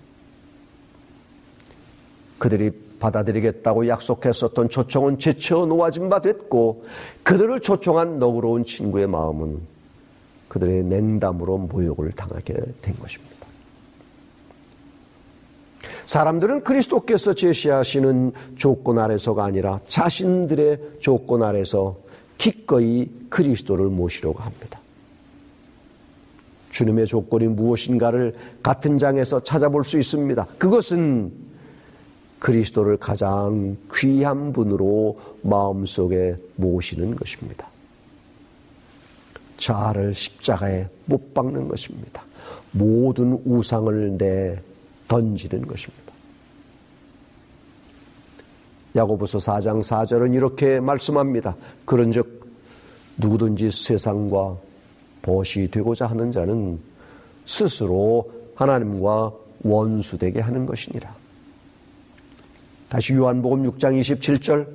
그들이 2.38 2.70
받아들이겠다고 2.98 3.86
약속했었던 3.86 4.70
초청은 4.70 5.18
제쳐 5.18 5.66
놓아진 5.66 6.08
바 6.08 6.22
됐고 6.22 6.86
그들을 7.22 7.60
초청한 7.60 8.18
너그러운 8.18 8.64
친구의 8.64 9.06
마음은 9.06 9.58
그들의 10.48 10.84
냉담으로 10.84 11.58
모욕을 11.58 12.12
당하게 12.12 12.54
된 12.80 12.96
것입니다. 12.98 13.33
사람들은 16.06 16.64
그리스도께서 16.64 17.34
제시하시는 17.34 18.32
조건 18.56 18.98
아래서가 18.98 19.44
아니라 19.44 19.78
자신들의 19.86 20.98
조건 21.00 21.42
아래서 21.42 21.96
기꺼이 22.38 23.08
그리스도를 23.30 23.86
모시려고 23.86 24.40
합니다. 24.40 24.80
주님의 26.70 27.06
조건이 27.06 27.46
무엇인가를 27.46 28.34
같은 28.62 28.98
장에서 28.98 29.40
찾아볼 29.40 29.84
수 29.84 29.98
있습니다. 29.98 30.44
그것은 30.58 31.32
그리스도를 32.40 32.96
가장 32.96 33.76
귀한 33.94 34.52
분으로 34.52 35.18
마음속에 35.42 36.36
모시는 36.56 37.14
것입니다. 37.14 37.68
자아를 39.56 40.14
십자가에 40.14 40.88
못 41.06 41.32
박는 41.32 41.68
것입니다. 41.68 42.24
모든 42.72 43.40
우상을 43.44 44.18
내 44.18 44.60
던지는 45.14 45.64
것입니다. 45.64 46.12
야고보서 48.96 49.38
4장 49.38 49.80
4절은 49.80 50.34
이렇게 50.34 50.80
말씀합니다. 50.80 51.54
그런즉 51.84 52.44
누구든지 53.18 53.70
세상과 53.70 54.56
벗이 55.22 55.70
되고자 55.70 56.06
하는 56.06 56.32
자는 56.32 56.80
스스로 57.46 58.28
하나님과 58.56 59.32
원수되게 59.62 60.40
하는 60.40 60.66
것이니라. 60.66 61.14
다시 62.88 63.14
요한복음 63.14 63.70
6장 63.70 64.00
27절 64.00 64.66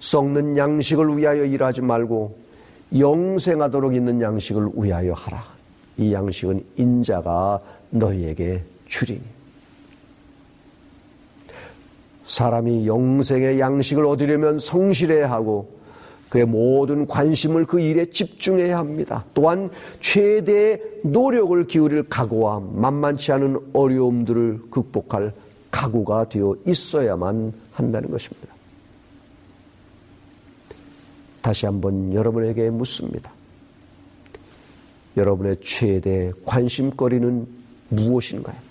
썩는 0.00 0.56
양식을 0.58 1.16
위하여 1.16 1.44
일하지 1.44 1.80
말고 1.80 2.38
영생하도록 2.98 3.94
있는 3.94 4.20
양식을 4.20 4.70
위하여 4.74 5.14
하라. 5.14 5.42
이 5.96 6.12
양식은 6.12 6.64
인자가 6.76 7.60
너희에게 7.90 8.62
주리니. 8.86 9.39
사람이 12.30 12.86
영생의 12.86 13.58
양식을 13.58 14.06
얻으려면 14.06 14.60
성실해야 14.60 15.28
하고 15.28 15.80
그의 16.28 16.46
모든 16.46 17.04
관심을 17.08 17.66
그 17.66 17.80
일에 17.80 18.06
집중해야 18.06 18.78
합니다. 18.78 19.24
또한 19.34 19.68
최대의 19.98 20.80
노력을 21.02 21.66
기울일 21.66 22.04
각오와 22.08 22.60
만만치 22.72 23.32
않은 23.32 23.58
어려움들을 23.72 24.60
극복할 24.70 25.32
각오가 25.72 26.28
되어 26.28 26.54
있어야만 26.68 27.52
한다는 27.72 28.10
것입니다. 28.12 28.54
다시 31.42 31.66
한번 31.66 32.14
여러분에게 32.14 32.70
묻습니다. 32.70 33.32
여러분의 35.16 35.56
최대 35.64 36.30
관심거리는 36.44 37.46
무엇인가요? 37.88 38.69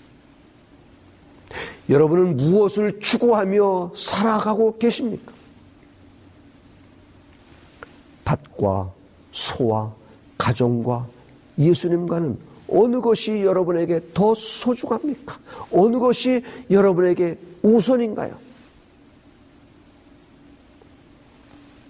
여러분은 1.88 2.36
무엇을 2.36 3.00
추구하며 3.00 3.92
살아가고 3.94 4.78
계십니까? 4.78 5.32
밭과 8.24 8.92
소와 9.32 9.92
가정과 10.38 11.06
예수님과는 11.58 12.38
어느 12.68 13.00
것이 13.00 13.42
여러분에게 13.42 14.00
더 14.14 14.34
소중합니까? 14.34 15.38
어느 15.72 15.98
것이 15.98 16.42
여러분에게 16.70 17.36
우선인가요? 17.62 18.36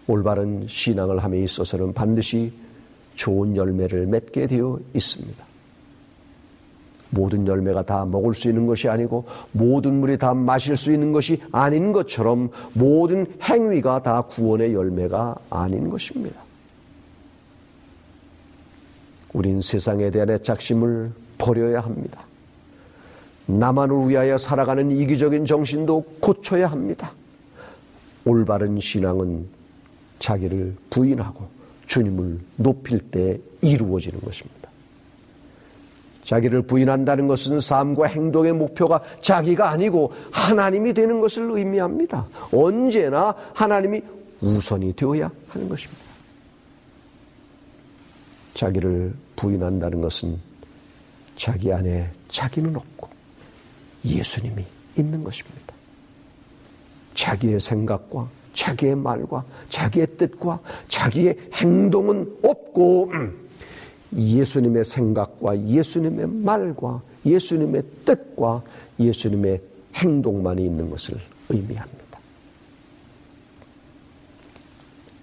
올바른 0.06 0.66
신앙을 0.66 1.22
함에 1.22 1.42
있어서는 1.42 1.92
반드시 1.92 2.52
좋은 3.14 3.56
열매를 3.56 4.06
맺게 4.06 4.46
되어 4.46 4.80
있습니다. 4.94 5.49
모든 7.10 7.46
열매가 7.46 7.84
다 7.84 8.04
먹을 8.04 8.34
수 8.34 8.48
있는 8.48 8.66
것이 8.66 8.88
아니고 8.88 9.24
모든 9.52 10.00
물이 10.00 10.18
다 10.18 10.32
마실 10.34 10.76
수 10.76 10.92
있는 10.92 11.12
것이 11.12 11.40
아닌 11.52 11.92
것처럼 11.92 12.50
모든 12.72 13.26
행위가 13.42 14.02
다 14.02 14.22
구원의 14.22 14.74
열매가 14.74 15.34
아닌 15.50 15.90
것입니다. 15.90 16.40
우린 19.32 19.60
세상에 19.60 20.10
대한 20.10 20.30
애착심을 20.30 21.12
버려야 21.38 21.80
합니다. 21.80 22.24
나만을 23.46 24.08
위하여 24.08 24.38
살아가는 24.38 24.90
이기적인 24.90 25.46
정신도 25.46 26.04
고쳐야 26.20 26.68
합니다. 26.68 27.12
올바른 28.24 28.78
신앙은 28.78 29.46
자기를 30.18 30.76
부인하고 30.90 31.48
주님을 31.86 32.38
높일 32.56 33.00
때 33.00 33.38
이루어지는 33.62 34.20
것입니다. 34.20 34.59
자기를 36.24 36.62
부인한다는 36.62 37.26
것은 37.26 37.60
삶과 37.60 38.06
행동의 38.06 38.52
목표가 38.52 39.00
자기가 39.20 39.70
아니고 39.70 40.12
하나님이 40.30 40.92
되는 40.92 41.20
것을 41.20 41.50
의미합니다. 41.50 42.26
언제나 42.52 43.34
하나님이 43.54 44.02
우선이 44.40 44.94
되어야 44.94 45.30
하는 45.48 45.68
것입니다. 45.68 46.02
자기를 48.54 49.14
부인한다는 49.36 50.00
것은 50.00 50.38
자기 51.36 51.72
안에 51.72 52.10
자기는 52.28 52.76
없고 52.76 53.08
예수님이 54.04 54.64
있는 54.98 55.24
것입니다. 55.24 55.74
자기의 57.14 57.60
생각과 57.60 58.28
자기의 58.54 58.96
말과 58.96 59.44
자기의 59.68 60.06
뜻과 60.18 60.60
자기의 60.88 61.38
행동은 61.54 62.38
없고 62.42 63.12
예수님의 64.16 64.84
생각과 64.84 65.60
예수님의 65.66 66.26
말과 66.26 67.02
예수님의 67.24 67.82
뜻과 68.04 68.62
예수님의 68.98 69.60
행동만이 69.94 70.64
있는 70.64 70.90
것을 70.90 71.18
의미합니다. 71.48 72.00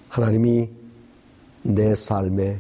하나님이 0.10 0.70
내 1.64 1.96
삶의 1.96 2.60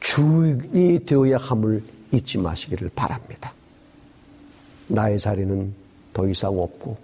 주인이 0.00 1.04
되어야 1.04 1.36
함을 1.36 1.82
잊지 2.12 2.38
마시기를 2.38 2.90
바랍니다. 2.94 3.52
나의 4.88 5.18
자리는 5.18 5.72
더 6.12 6.28
이상 6.28 6.58
없고, 6.58 6.96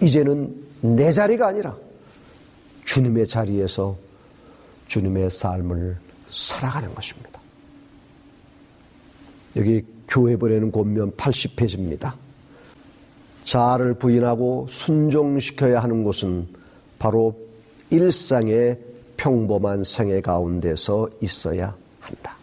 이제는 0.00 0.54
내 0.80 1.10
자리가 1.10 1.48
아니라 1.48 1.76
주님의 2.84 3.26
자리에서 3.26 3.96
주님의 4.88 5.30
삶을 5.30 5.96
살아가는 6.30 6.94
것입니다. 6.94 7.40
여기 9.56 9.84
교회 10.08 10.36
보내는 10.36 10.70
권면 10.70 11.12
80페이지입니다. 11.12 12.14
자아를 13.44 13.94
부인하고 13.94 14.66
순종시켜야 14.68 15.82
하는 15.82 16.04
곳은 16.04 16.46
바로 16.98 17.36
일상의 17.90 18.78
평범한 19.16 19.84
생애 19.84 20.20
가운데서 20.20 21.10
있어야 21.20 21.74
한다. 22.00 22.36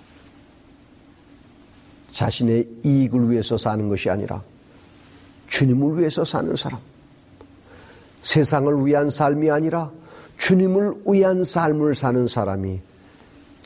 자신의 2.12 2.68
이익을 2.84 3.30
위해서 3.30 3.58
사는 3.58 3.88
것이 3.90 4.10
아니라 4.10 4.42
주님을 5.48 6.00
위해서 6.00 6.26
사는 6.26 6.56
사람. 6.56 6.80
세상을 8.22 8.86
위한 8.86 9.10
삶이 9.10 9.50
아니라 9.50 9.92
주님을 10.38 11.04
위한 11.06 11.44
삶을 11.44 11.96
사는 11.96 12.28
사람이 12.28 12.80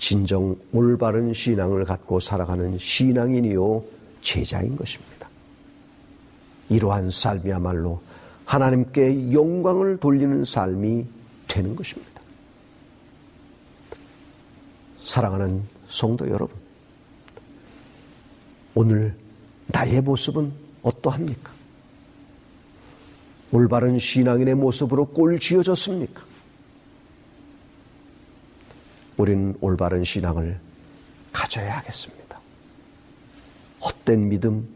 진정 0.01 0.57
올바른 0.73 1.31
신앙을 1.31 1.85
갖고 1.85 2.19
살아가는 2.19 2.75
신앙인이요 2.75 3.83
제자인 4.21 4.75
것입니다. 4.75 5.29
이러한 6.69 7.11
삶이야말로 7.11 8.01
하나님께 8.45 9.31
영광을 9.31 9.97
돌리는 9.97 10.43
삶이 10.43 11.05
되는 11.47 11.75
것입니다. 11.75 12.19
사랑하는 15.05 15.61
성도 15.87 16.27
여러분, 16.27 16.57
오늘 18.73 19.15
나의 19.67 20.01
모습은 20.01 20.51
어떠합니까? 20.81 21.51
올바른 23.51 23.99
신앙인의 23.99 24.55
모습으로 24.55 25.05
꼴 25.09 25.39
지어졌습니까? 25.39 26.30
우리는 29.21 29.55
올바른 29.61 30.03
신앙을 30.03 30.59
가져야 31.31 31.77
하겠습니다. 31.77 32.39
헛된 33.83 34.29
믿음, 34.29 34.67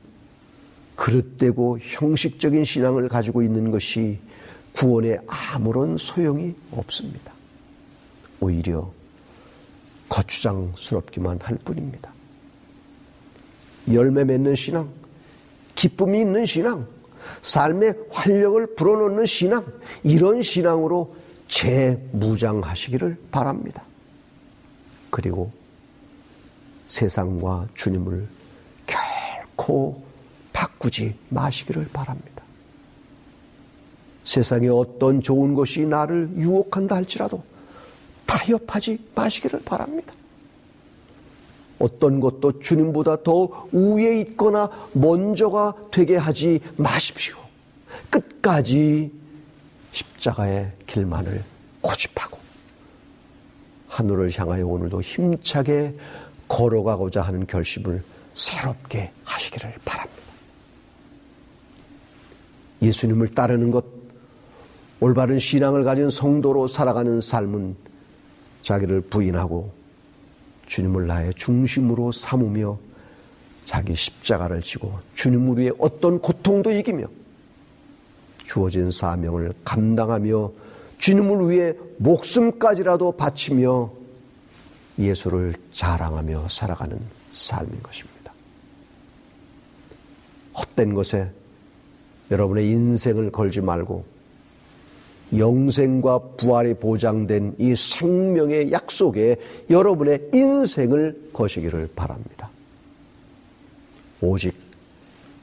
그릇되고 0.96 1.80
형식적인 1.82 2.64
신앙을 2.64 3.10
가지고 3.10 3.42
있는 3.42 3.72
것이 3.72 4.20
구원에 4.74 5.18
아무런 5.26 5.98
소용이 5.98 6.54
없습니다. 6.72 7.34
오히려 8.40 8.92
거추장스럽기만 10.10 11.40
할 11.42 11.58
뿐입니다. 11.58 12.14
열매 13.92 14.24
맺는 14.24 14.54
신앙, 14.54 14.90
기쁨이 15.74 16.22
있는 16.22 16.46
신앙, 16.46 16.88
삶의 17.42 17.96
활력을 18.12 18.76
불어넣는 18.76 19.26
신앙, 19.26 19.66
이런 20.04 20.44
신앙으로 20.44 21.16
재무장하시기를 21.48 23.18
바랍니다. 23.32 23.84
그리고 25.16 25.50
세상과 26.88 27.70
주님을 27.74 28.28
결코 28.86 30.04
바꾸지 30.52 31.16
마시기를 31.30 31.88
바랍니다. 31.94 32.44
세상에 34.26 34.68
어떤 34.68 35.22
좋은 35.22 35.54
것이 35.54 35.86
나를 35.86 36.32
유혹한다 36.36 36.96
할지라도 36.98 37.42
타협하지 38.26 39.00
마시기를 39.16 39.62
바랍니다. 39.62 40.14
어떤 41.80 42.20
것도 42.20 42.60
주님보다 42.60 43.24
더 43.24 43.70
우위에 43.72 44.20
있거나 44.20 44.70
먼저가 44.92 45.76
되게 45.92 46.18
하지 46.18 46.60
마십시오. 46.76 47.38
끝까지 48.10 49.14
십자가의 49.94 50.74
길만을 50.86 51.42
고집하고 51.80 52.45
하늘을 53.96 54.30
향하여 54.38 54.68
오늘도 54.68 55.02
힘차게 55.02 55.96
걸어가고자 56.50 57.22
하는 57.22 57.48
결심을 57.48 58.04
새롭게 58.34 59.12
하시기를 59.24 59.74
바랍니다. 59.86 60.22
예수님을 62.82 63.34
따르는 63.34 63.72
것, 63.72 63.86
올바른 65.00 65.40
신앙을 65.40 65.86
가진 65.86 66.10
성도로 66.10 66.68
살아가는 66.68 67.22
삶은 67.22 67.78
자기를 68.64 69.00
부인하고 69.02 69.72
주님을 70.66 71.08
나의 71.08 71.34
중심으로 71.36 72.12
삼으며 72.12 72.78
자기 73.64 73.96
십자가를 73.96 74.62
지고 74.62 75.00
주님을 75.14 75.58
위해 75.58 75.72
어떤 75.80 76.20
고통도 76.20 76.70
이기며 76.72 77.08
주어진 78.44 78.92
사명을 78.92 79.54
감당하며 79.64 80.52
주님을 80.98 81.50
위해 81.50 81.74
목숨까지라도 81.98 83.14
바치며 83.14 83.92
예수를 84.98 85.54
자랑하며 85.72 86.48
살아가는 86.50 87.00
삶인 87.32 87.82
것입니다. 87.84 88.34
헛된 90.58 90.94
것에 90.94 91.30
여러분의 92.32 92.70
인생을 92.70 93.32
걸지 93.32 93.62
말고 93.62 94.06
영생과 95.36 96.20
부활이 96.38 96.76
보장된 96.76 97.56
이 97.58 97.76
생명의 97.76 98.72
약속에 98.72 99.38
여러분의 99.70 100.30
인생을 100.34 101.30
거시기를 101.34 101.90
바랍니다. 101.96 102.50
오직 104.22 104.54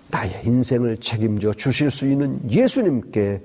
나의 0.08 0.42
인생을 0.44 0.98
책임져 0.98 1.52
주실 1.54 1.90
수 1.90 2.08
있는 2.08 2.40
예수님께 2.50 3.40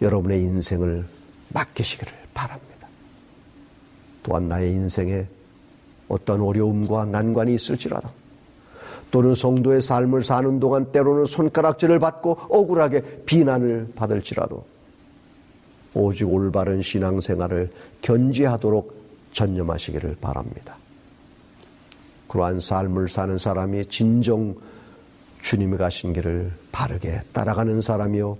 여러분의 0.00 0.40
인생을 0.40 1.04
맡기시기를 1.50 2.12
바랍니다. 2.34 2.88
또한 4.22 4.48
나의 4.48 4.72
인생에 4.72 5.26
어떤 6.08 6.40
어려움과 6.40 7.04
난관이 7.06 7.54
있을지라도 7.54 8.08
또는 9.10 9.34
성도의 9.34 9.80
삶을 9.80 10.22
사는 10.22 10.58
동안 10.60 10.90
때로는 10.90 11.26
손가락질을 11.26 11.98
받고 11.98 12.38
억울하게 12.48 13.22
비난을 13.24 13.92
받을지라도 13.94 14.64
오직 15.94 16.24
올바른 16.30 16.82
신앙생활을 16.82 17.70
견지하도록 18.02 18.94
전념하시기를 19.32 20.16
바랍니다. 20.20 20.76
그러한 22.28 22.60
삶을 22.60 23.08
사는 23.08 23.38
사람이 23.38 23.86
진정 23.86 24.54
주님이 25.40 25.76
가신 25.76 26.12
길을 26.12 26.52
바르게 26.72 27.20
따라가는 27.32 27.80
사람이요 27.80 28.36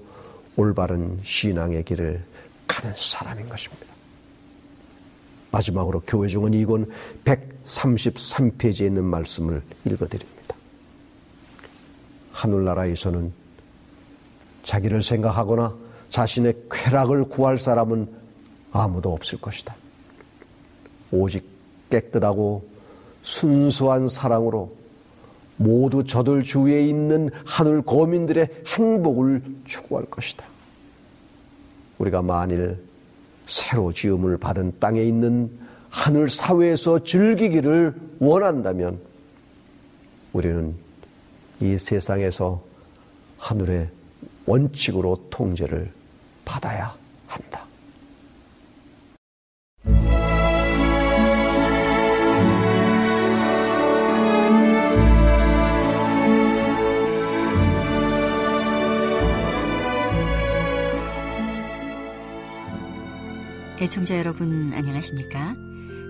올바른 0.57 1.19
신앙의 1.23 1.85
길을 1.85 2.23
가는 2.77 2.95
사람인 2.95 3.49
것입니다. 3.49 3.87
마지막으로 5.51 6.03
교회 6.07 6.29
중은 6.29 6.53
이권 6.53 6.93
133페이지에 7.25 8.87
있는 8.87 9.05
말씀을 9.05 9.63
읽어드립니다. 9.87 10.55
하늘나라에서는 12.33 13.33
자기를 14.63 15.01
생각하거나 15.01 15.75
자신의 16.11 16.55
쾌락을 16.71 17.25
구할 17.25 17.59
사람은 17.59 18.09
아무도 18.73 19.15
없을 19.15 19.41
것이다. 19.41 19.75
오직 21.11 21.49
깨끗하고 21.89 22.69
순수한 23.23 24.09
사랑으로 24.09 24.77
모두 25.57 26.05
저들 26.05 26.43
주위에 26.43 26.87
있는 26.87 27.31
하늘 27.47 27.81
거민들의 27.81 28.65
행복을 28.67 29.43
추구할 29.65 30.05
것이다. 30.11 30.56
우리가 31.99 32.23
만일 32.23 32.79
새로 33.47 33.93
지음을 33.93 34.39
받은 34.39 34.79
땅에 34.81 35.03
있는 35.03 35.51
하늘 35.89 36.29
사회에서 36.29 37.05
즐기기를 37.05 37.95
원한다면 38.19 38.99
우리는 40.33 40.75
이 41.61 41.79
세상에서 41.79 42.63
하늘의 43.39 43.89
원칙으로 44.45 45.27
통제를 45.31 45.91
받아야 46.45 46.95
한다. 47.27 47.66
애청자 63.87 64.19
여러분 64.19 64.73
안녕하십니까? 64.73 65.55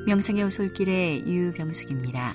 명상의 0.07 0.43
오솔길의 0.45 1.27
유병숙입니다. 1.27 2.35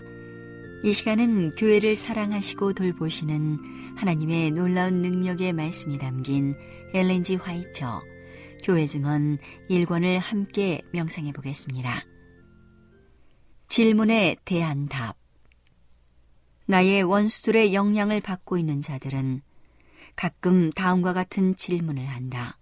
이 0.84 0.94
시간은 0.94 1.56
교회를 1.56 1.96
사랑하시고 1.96 2.74
돌보시는 2.74 3.96
하나님의 3.98 4.52
놀라운 4.52 5.02
능력의 5.02 5.54
말씀이 5.54 5.98
담긴 5.98 6.56
엘렌지 6.94 7.38
화이처 7.38 8.04
교회 8.64 8.86
증언 8.86 9.40
1권을 9.68 10.20
함께 10.20 10.84
명상해 10.94 11.32
보겠습니다. 11.32 11.92
질문에 13.68 14.36
대한 14.46 14.88
답 14.90 15.18
나의 16.68 17.02
원수들의 17.02 17.74
영향을 17.74 18.22
받고 18.22 18.60
있는 18.60 18.80
자들은 18.80 19.42
가끔 20.16 20.70
다음과 20.70 21.14
같은 21.14 21.56
질문을 21.56 22.06
한다. 22.06 22.60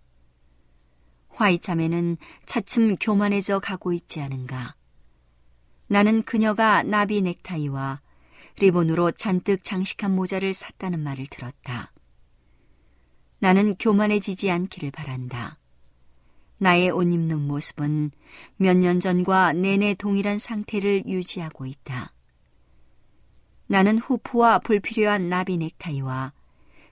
화이참에는 1.39 2.17
차츰 2.45 2.97
교만해져 2.97 3.60
가고 3.60 3.93
있지 3.93 4.19
않은가. 4.19 4.75
나는 5.88 6.21
그녀가 6.23 6.84
나비 6.84 7.21
넥타이와 7.21 8.02
리본으로 8.58 9.12
잔뜩 9.12 9.63
장식한 9.63 10.13
모자를 10.13 10.54
샀다는 10.54 10.99
말을 10.99 11.28
들었다. 11.28 11.93
나는 13.39 13.75
교만해지지 13.75 14.52
않기를 14.52 14.91
바란다. 14.91 15.58
나의 16.58 16.89
옷 16.89 17.04
입는 17.04 17.39
모습은 17.39 18.12
몇 18.58 18.75
년 18.75 18.99
전과 18.99 19.54
내내 19.54 19.93
동일한 19.93 20.39
상태를 20.39 21.06
유지하고 21.08 21.65
있다. 21.65 22.12
나는 23.67 23.97
후프와 23.97 24.60
불필요한 24.60 25.30
나비 25.30 25.58
넥타이와 25.58 26.34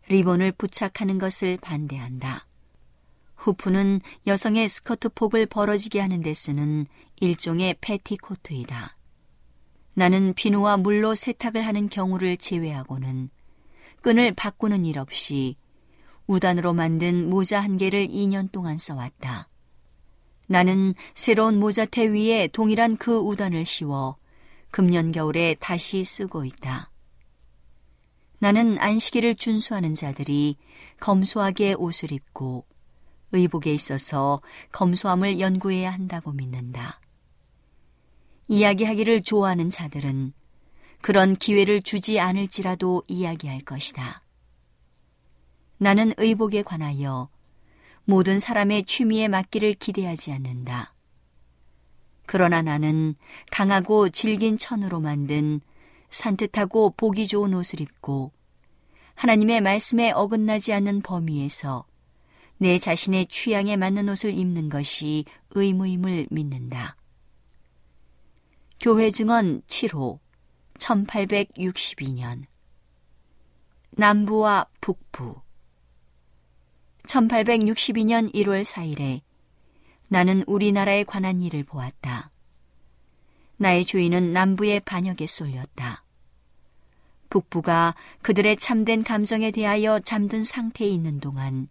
리본을 0.07 0.53
부착하는 0.53 1.17
것을 1.17 1.57
반대한다. 1.57 2.46
후프는 3.37 4.01
여성의 4.25 4.67
스커트 4.67 5.09
폭을 5.09 5.45
벌어지게 5.45 5.99
하는 5.99 6.21
데 6.21 6.33
쓰는 6.33 6.87
일종의 7.19 7.77
패티코트이다. 7.81 8.97
나는 9.93 10.33
비누와 10.33 10.77
물로 10.77 11.15
세탁을 11.15 11.65
하는 11.65 11.89
경우를 11.89 12.37
제외하고는 12.37 13.29
끈을 14.01 14.33
바꾸는 14.33 14.85
일 14.85 14.99
없이 14.99 15.55
우단으로 16.27 16.73
만든 16.73 17.29
모자 17.29 17.61
한 17.61 17.77
개를 17.77 18.07
2년 18.07 18.51
동안 18.51 18.77
써왔다. 18.77 19.47
나는 20.47 20.93
새로운 21.13 21.59
모자태 21.59 22.07
위에 22.07 22.47
동일한 22.47 22.97
그 22.97 23.17
우단을 23.17 23.65
씌워 23.65 24.17
금년 24.71 25.11
겨울에 25.11 25.55
다시 25.59 26.03
쓰고 26.03 26.45
있다. 26.45 26.91
나는 28.39 28.77
안식일을 28.79 29.35
준수하는 29.35 29.95
자들이 29.95 30.57
검소하게 30.99 31.73
옷을 31.73 32.11
입고 32.11 32.65
의복에 33.31 33.73
있어서 33.73 34.41
검소함을 34.71 35.39
연구해야 35.39 35.91
한다고 35.91 36.31
믿는다. 36.31 36.99
이야기하기를 38.47 39.23
좋아하는 39.23 39.69
자들은 39.69 40.33
그런 41.01 41.33
기회를 41.33 41.81
주지 41.81 42.19
않을지라도 42.19 43.03
이야기할 43.07 43.61
것이다. 43.61 44.23
나는 45.77 46.13
의복에 46.17 46.63
관하여 46.63 47.29
모든 48.05 48.39
사람의 48.39 48.85
취미에 48.85 49.27
맞기를 49.27 49.73
기대하지 49.73 50.31
않는다. 50.31 50.93
그러나 52.25 52.61
나는 52.61 53.15
강하고 53.51 54.09
질긴 54.09 54.57
천으로 54.57 54.99
만든 54.99 55.61
산뜻하고 56.09 56.93
보기 56.97 57.27
좋은 57.27 57.53
옷을 57.53 57.81
입고 57.81 58.31
하나님의 59.15 59.61
말씀에 59.61 60.11
어긋나지 60.11 60.73
않는 60.73 61.01
범위에서 61.01 61.85
내 62.57 62.79
자신의 62.79 63.27
취향에 63.27 63.75
맞는 63.75 64.09
옷을 64.09 64.33
입는 64.33 64.69
것이 64.69 65.25
의무임을 65.51 66.27
믿는다. 66.31 66.97
교회 68.79 69.11
증언 69.11 69.61
7호 69.61 70.19
1862년 70.79 72.43
남부와 73.91 74.67
북부 74.79 75.41
1862년 77.07 78.33
1월 78.33 78.63
4일에 78.63 79.21
나는 80.07 80.43
우리나라에 80.47 81.03
관한 81.03 81.41
일을 81.41 81.63
보았다. 81.63 82.31
나의 83.57 83.85
주인은 83.85 84.33
남부의 84.33 84.81
반역에 84.81 85.25
쏠렸다. 85.25 86.03
북부가 87.29 87.95
그들의 88.21 88.57
참된 88.57 89.03
감정에 89.03 89.51
대하여 89.51 89.99
잠든 89.99 90.43
상태에 90.43 90.87
있는 90.87 91.19
동안 91.19 91.67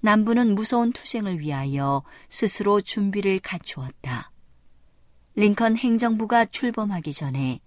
남부는 0.00 0.54
무서운 0.54 0.92
투쟁을 0.92 1.40
위하여 1.40 2.02
스스로 2.28 2.80
준비를 2.80 3.40
갖추었다. 3.40 4.30
링컨 5.34 5.76
행정부가 5.76 6.44
출범하기 6.44 7.12
전에 7.12 7.60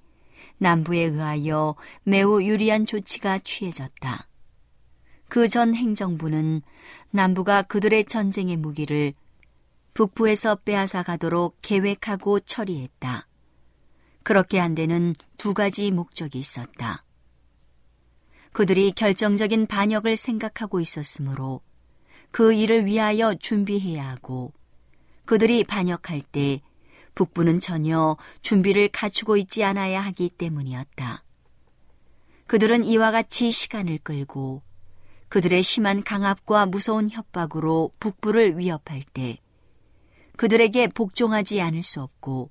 남부에 0.57 1.01
의하여 1.01 1.75
매우 2.03 2.41
유리한 2.41 2.85
조치가 2.85 3.39
취해졌다. 3.39 4.27
그 5.29 5.47
전 5.47 5.75
행정부는 5.75 6.61
남부가 7.11 7.61
그들의 7.61 8.05
전쟁의 8.05 8.57
무기를 8.57 9.13
북부에서 9.93 10.55
빼앗아 10.55 11.03
가도록 11.03 11.57
계획하고 11.61 12.41
처리했다. 12.41 13.27
그렇게 14.23 14.59
한 14.59 14.75
데는 14.75 15.15
두 15.37 15.53
가지 15.53 15.91
목적이 15.91 16.39
있었다. 16.39 17.03
그들이 18.51 18.91
결정적인 18.91 19.67
반역을 19.67 20.17
생각하고 20.17 20.79
있었으므로 20.81 21.61
그 22.31 22.53
일을 22.53 22.85
위하여 22.85 23.35
준비해야 23.35 24.09
하고 24.09 24.53
그들이 25.25 25.63
반역할 25.63 26.21
때 26.21 26.61
북부는 27.13 27.59
전혀 27.59 28.17
준비를 28.41 28.89
갖추고 28.89 29.37
있지 29.37 29.63
않아야 29.63 30.01
하기 30.01 30.29
때문이었다. 30.29 31.23
그들은 32.47 32.83
이와 32.83 33.11
같이 33.11 33.51
시간을 33.51 33.99
끌고 33.99 34.61
그들의 35.29 35.63
심한 35.63 36.03
강압과 36.03 36.65
무서운 36.65 37.09
협박으로 37.09 37.91
북부를 37.99 38.57
위협할 38.57 39.03
때 39.13 39.37
그들에게 40.35 40.87
복종하지 40.87 41.61
않을 41.61 41.83
수 41.83 42.01
없고 42.01 42.49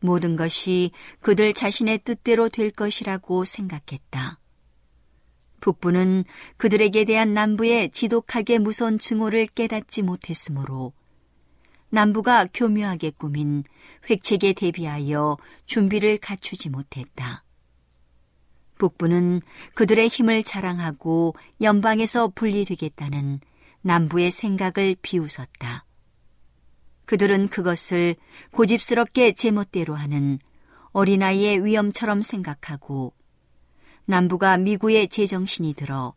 모든 0.00 0.36
것이 0.36 0.90
그들 1.20 1.54
자신의 1.54 2.00
뜻대로 2.04 2.50
될 2.50 2.70
것이라고 2.70 3.46
생각했다. 3.46 4.38
북부는 5.64 6.24
그들에게 6.58 7.06
대한 7.06 7.32
남부의 7.32 7.88
지독하게 7.88 8.58
무서운 8.58 8.98
증오를 8.98 9.46
깨닫지 9.46 10.02
못했으므로 10.02 10.92
남부가 11.88 12.46
교묘하게 12.52 13.12
꾸민 13.12 13.64
획책에 14.10 14.52
대비하여 14.52 15.38
준비를 15.64 16.18
갖추지 16.18 16.68
못했다. 16.68 17.44
북부는 18.76 19.40
그들의 19.72 20.06
힘을 20.08 20.42
자랑하고 20.42 21.34
연방에서 21.62 22.28
분리되겠다는 22.34 23.40
남부의 23.80 24.32
생각을 24.32 24.96
비웃었다. 25.00 25.86
그들은 27.06 27.48
그것을 27.48 28.16
고집스럽게 28.50 29.32
제멋대로 29.32 29.94
하는 29.94 30.38
어린아이의 30.92 31.64
위험처럼 31.64 32.20
생각하고 32.20 33.14
남부가 34.06 34.58
미국의 34.58 35.08
제정신이 35.08 35.74
들어 35.74 36.14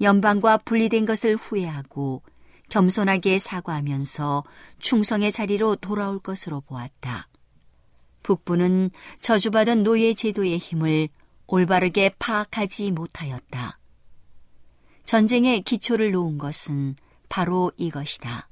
연방과 0.00 0.58
분리된 0.58 1.06
것을 1.06 1.36
후회하고 1.36 2.22
겸손하게 2.68 3.38
사과하면서 3.38 4.44
충성의 4.78 5.32
자리로 5.32 5.76
돌아올 5.76 6.20
것으로 6.20 6.60
보았다. 6.62 7.28
북부는 8.22 8.90
저주받은 9.20 9.82
노예 9.82 10.14
제도의 10.14 10.58
힘을 10.58 11.08
올바르게 11.46 12.14
파악하지 12.18 12.92
못하였다. 12.92 13.78
전쟁의 15.04 15.62
기초를 15.62 16.12
놓은 16.12 16.38
것은 16.38 16.94
바로 17.28 17.72
이것이다. 17.76 18.48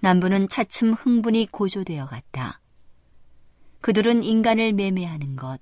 남부는 0.00 0.48
차츰 0.48 0.92
흥분이 0.92 1.48
고조되어 1.50 2.06
갔다. 2.06 2.60
그들은 3.80 4.22
인간을 4.22 4.72
매매하는 4.72 5.34
것, 5.34 5.58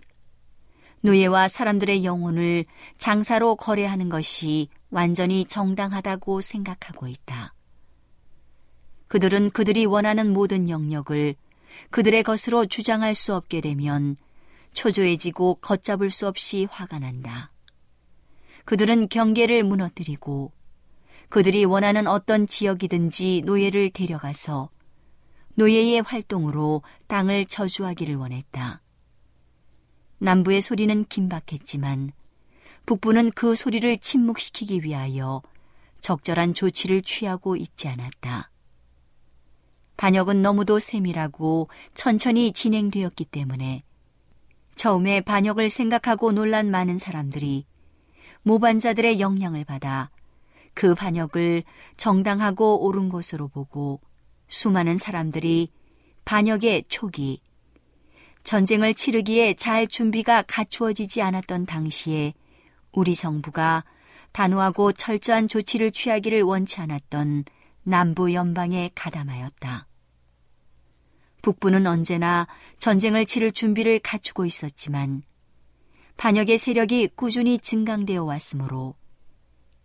노예와 1.04 1.48
사람들의 1.48 2.02
영혼을 2.02 2.64
장사로 2.96 3.56
거래하는 3.56 4.08
것이 4.08 4.68
완전히 4.88 5.44
정당하다고 5.44 6.40
생각하고 6.40 7.08
있다. 7.08 7.52
그들은 9.08 9.50
그들이 9.50 9.84
원하는 9.84 10.32
모든 10.32 10.70
영역을 10.70 11.34
그들의 11.90 12.22
것으로 12.22 12.64
주장할 12.64 13.14
수 13.14 13.34
없게 13.34 13.60
되면 13.60 14.16
초조해지고 14.72 15.56
걷잡을 15.56 16.08
수 16.08 16.26
없이 16.26 16.66
화가 16.70 17.00
난다. 17.00 17.52
그들은 18.64 19.10
경계를 19.10 19.62
무너뜨리고 19.62 20.52
그들이 21.28 21.66
원하는 21.66 22.06
어떤 22.06 22.46
지역이든지 22.46 23.42
노예를 23.44 23.90
데려가서 23.90 24.70
노예의 25.56 26.00
활동으로 26.00 26.82
땅을 27.08 27.44
저주하기를 27.44 28.16
원했다. 28.16 28.80
남부의 30.18 30.60
소리는 30.60 31.04
긴박했지만 31.04 32.12
북부는 32.86 33.30
그 33.32 33.54
소리를 33.54 33.98
침묵시키기 33.98 34.82
위하여 34.82 35.42
적절한 36.00 36.54
조치를 36.54 37.02
취하고 37.02 37.56
있지 37.56 37.88
않았다. 37.88 38.50
반역은 39.96 40.42
너무도 40.42 40.78
세밀하고 40.78 41.68
천천히 41.94 42.52
진행되었기 42.52 43.24
때문에 43.26 43.84
처음에 44.74 45.20
반역을 45.20 45.70
생각하고 45.70 46.32
놀란 46.32 46.70
많은 46.70 46.98
사람들이 46.98 47.64
모반자들의 48.42 49.20
영향을 49.20 49.64
받아 49.64 50.10
그 50.74 50.94
반역을 50.94 51.62
정당하고 51.96 52.84
옳은 52.84 53.08
것으로 53.08 53.48
보고 53.48 54.00
수많은 54.48 54.98
사람들이 54.98 55.70
반역의 56.24 56.84
초기, 56.88 57.40
전쟁을 58.44 58.92
치르기에 58.92 59.54
잘 59.54 59.86
준비가 59.86 60.42
갖추어지지 60.42 61.22
않았던 61.22 61.64
당시에 61.66 62.34
우리 62.92 63.14
정부가 63.14 63.84
단호하고 64.32 64.92
철저한 64.92 65.48
조치를 65.48 65.90
취하기를 65.90 66.42
원치 66.42 66.80
않았던 66.80 67.44
남부 67.82 68.32
연방에 68.34 68.90
가담하였다. 68.94 69.86
북부는 71.42 71.86
언제나 71.86 72.46
전쟁을 72.78 73.26
치를 73.26 73.50
준비를 73.50 73.98
갖추고 73.98 74.46
있었지만 74.46 75.22
반역의 76.16 76.58
세력이 76.58 77.08
꾸준히 77.16 77.58
증강되어 77.58 78.24
왔으므로 78.24 78.94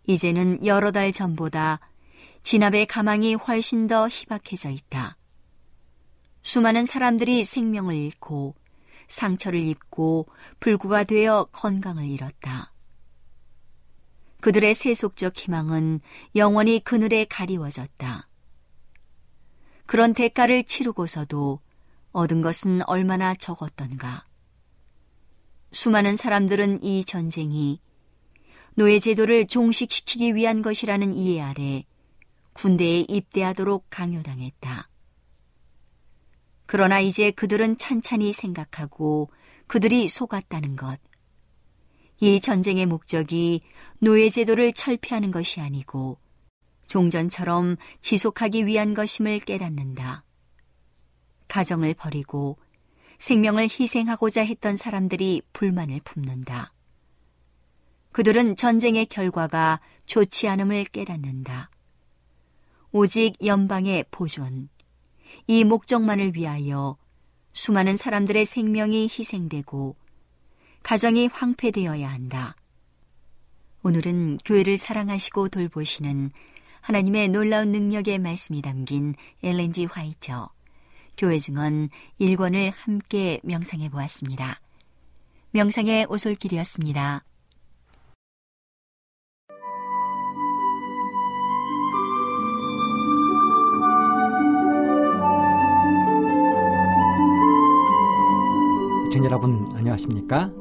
이제는 0.06 0.64
여러 0.66 0.90
달 0.90 1.12
전보다 1.12 1.80
진압의 2.42 2.86
가망이 2.86 3.34
훨씬 3.34 3.86
더 3.86 4.08
희박해져 4.08 4.70
있다. 4.70 5.16
수많은 6.42 6.86
사람들이 6.86 7.44
생명을 7.44 7.94
잃고 7.94 8.54
상처를 9.08 9.60
입고 9.60 10.26
불구가 10.60 11.04
되어 11.04 11.46
건강을 11.52 12.06
잃었다. 12.06 12.72
그들의 14.40 14.74
세속적 14.74 15.36
희망은 15.36 16.00
영원히 16.34 16.80
그늘에 16.80 17.26
가리워졌다. 17.26 18.28
그런 19.86 20.14
대가를 20.14 20.64
치르고서도 20.64 21.60
얻은 22.12 22.40
것은 22.40 22.82
얼마나 22.86 23.34
적었던가. 23.34 24.26
수많은 25.72 26.16
사람들은 26.16 26.82
이 26.82 27.04
전쟁이 27.04 27.80
노예 28.74 28.98
제도를 28.98 29.46
종식시키기 29.46 30.34
위한 30.34 30.62
것이라는 30.62 31.14
이해 31.14 31.40
아래 31.42 31.84
군대에 32.52 33.00
입대하도록 33.08 33.86
강요당했다. 33.90 34.89
그러나 36.72 37.00
이제 37.00 37.32
그들은 37.32 37.78
찬찬히 37.78 38.32
생각하고 38.32 39.28
그들이 39.66 40.06
속았다는 40.06 40.76
것. 40.76 41.00
이 42.20 42.40
전쟁의 42.40 42.86
목적이 42.86 43.62
노예 43.98 44.30
제도를 44.30 44.72
철폐하는 44.72 45.32
것이 45.32 45.60
아니고 45.60 46.20
종전처럼 46.86 47.76
지속하기 48.00 48.66
위한 48.66 48.94
것임을 48.94 49.40
깨닫는다. 49.40 50.22
가정을 51.48 51.94
버리고 51.94 52.56
생명을 53.18 53.64
희생하고자 53.64 54.44
했던 54.44 54.76
사람들이 54.76 55.42
불만을 55.52 56.00
품는다. 56.04 56.72
그들은 58.12 58.54
전쟁의 58.54 59.06
결과가 59.06 59.80
좋지 60.06 60.46
않음을 60.46 60.84
깨닫는다. 60.84 61.68
오직 62.92 63.44
연방의 63.44 64.04
보존, 64.12 64.68
이 65.46 65.64
목적만을 65.64 66.34
위하여 66.34 66.96
수많은 67.52 67.96
사람들의 67.96 68.44
생명이 68.44 69.04
희생되고 69.04 69.96
가정이 70.82 71.28
황폐되어야 71.28 72.08
한다. 72.08 72.56
오늘은 73.82 74.38
교회를 74.44 74.78
사랑하시고 74.78 75.48
돌보시는 75.48 76.30
하나님의 76.82 77.28
놀라운 77.28 77.72
능력의 77.72 78.18
말씀이 78.18 78.62
담긴 78.62 79.14
엘렌지 79.42 79.84
화이처 79.84 80.50
교회 81.16 81.38
증언 81.38 81.90
1권을 82.20 82.72
함께 82.74 83.40
명상해 83.42 83.90
보았습니다. 83.90 84.60
명상의 85.50 86.06
오솔길이었습니다. 86.08 87.24
시청자 99.10 99.26
여러분 99.26 99.66
안녕하십니까? 99.74 100.52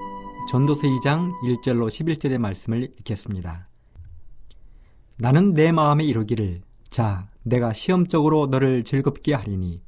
전도서 0.50 0.82
2장 0.82 1.32
1절로 1.44 1.88
11절의 1.88 2.40
말씀을 2.40 2.82
읽겠습니다. 2.82 3.68
나는 5.20 5.54
내 5.54 5.72
마음에 5.72 6.04
이루기를 6.04 6.62
자 6.90 7.30
내가 7.44 7.74
시험적으로 7.74 8.48
너를 8.48 8.84
즐겁게 8.84 9.36
하리니 9.36 9.84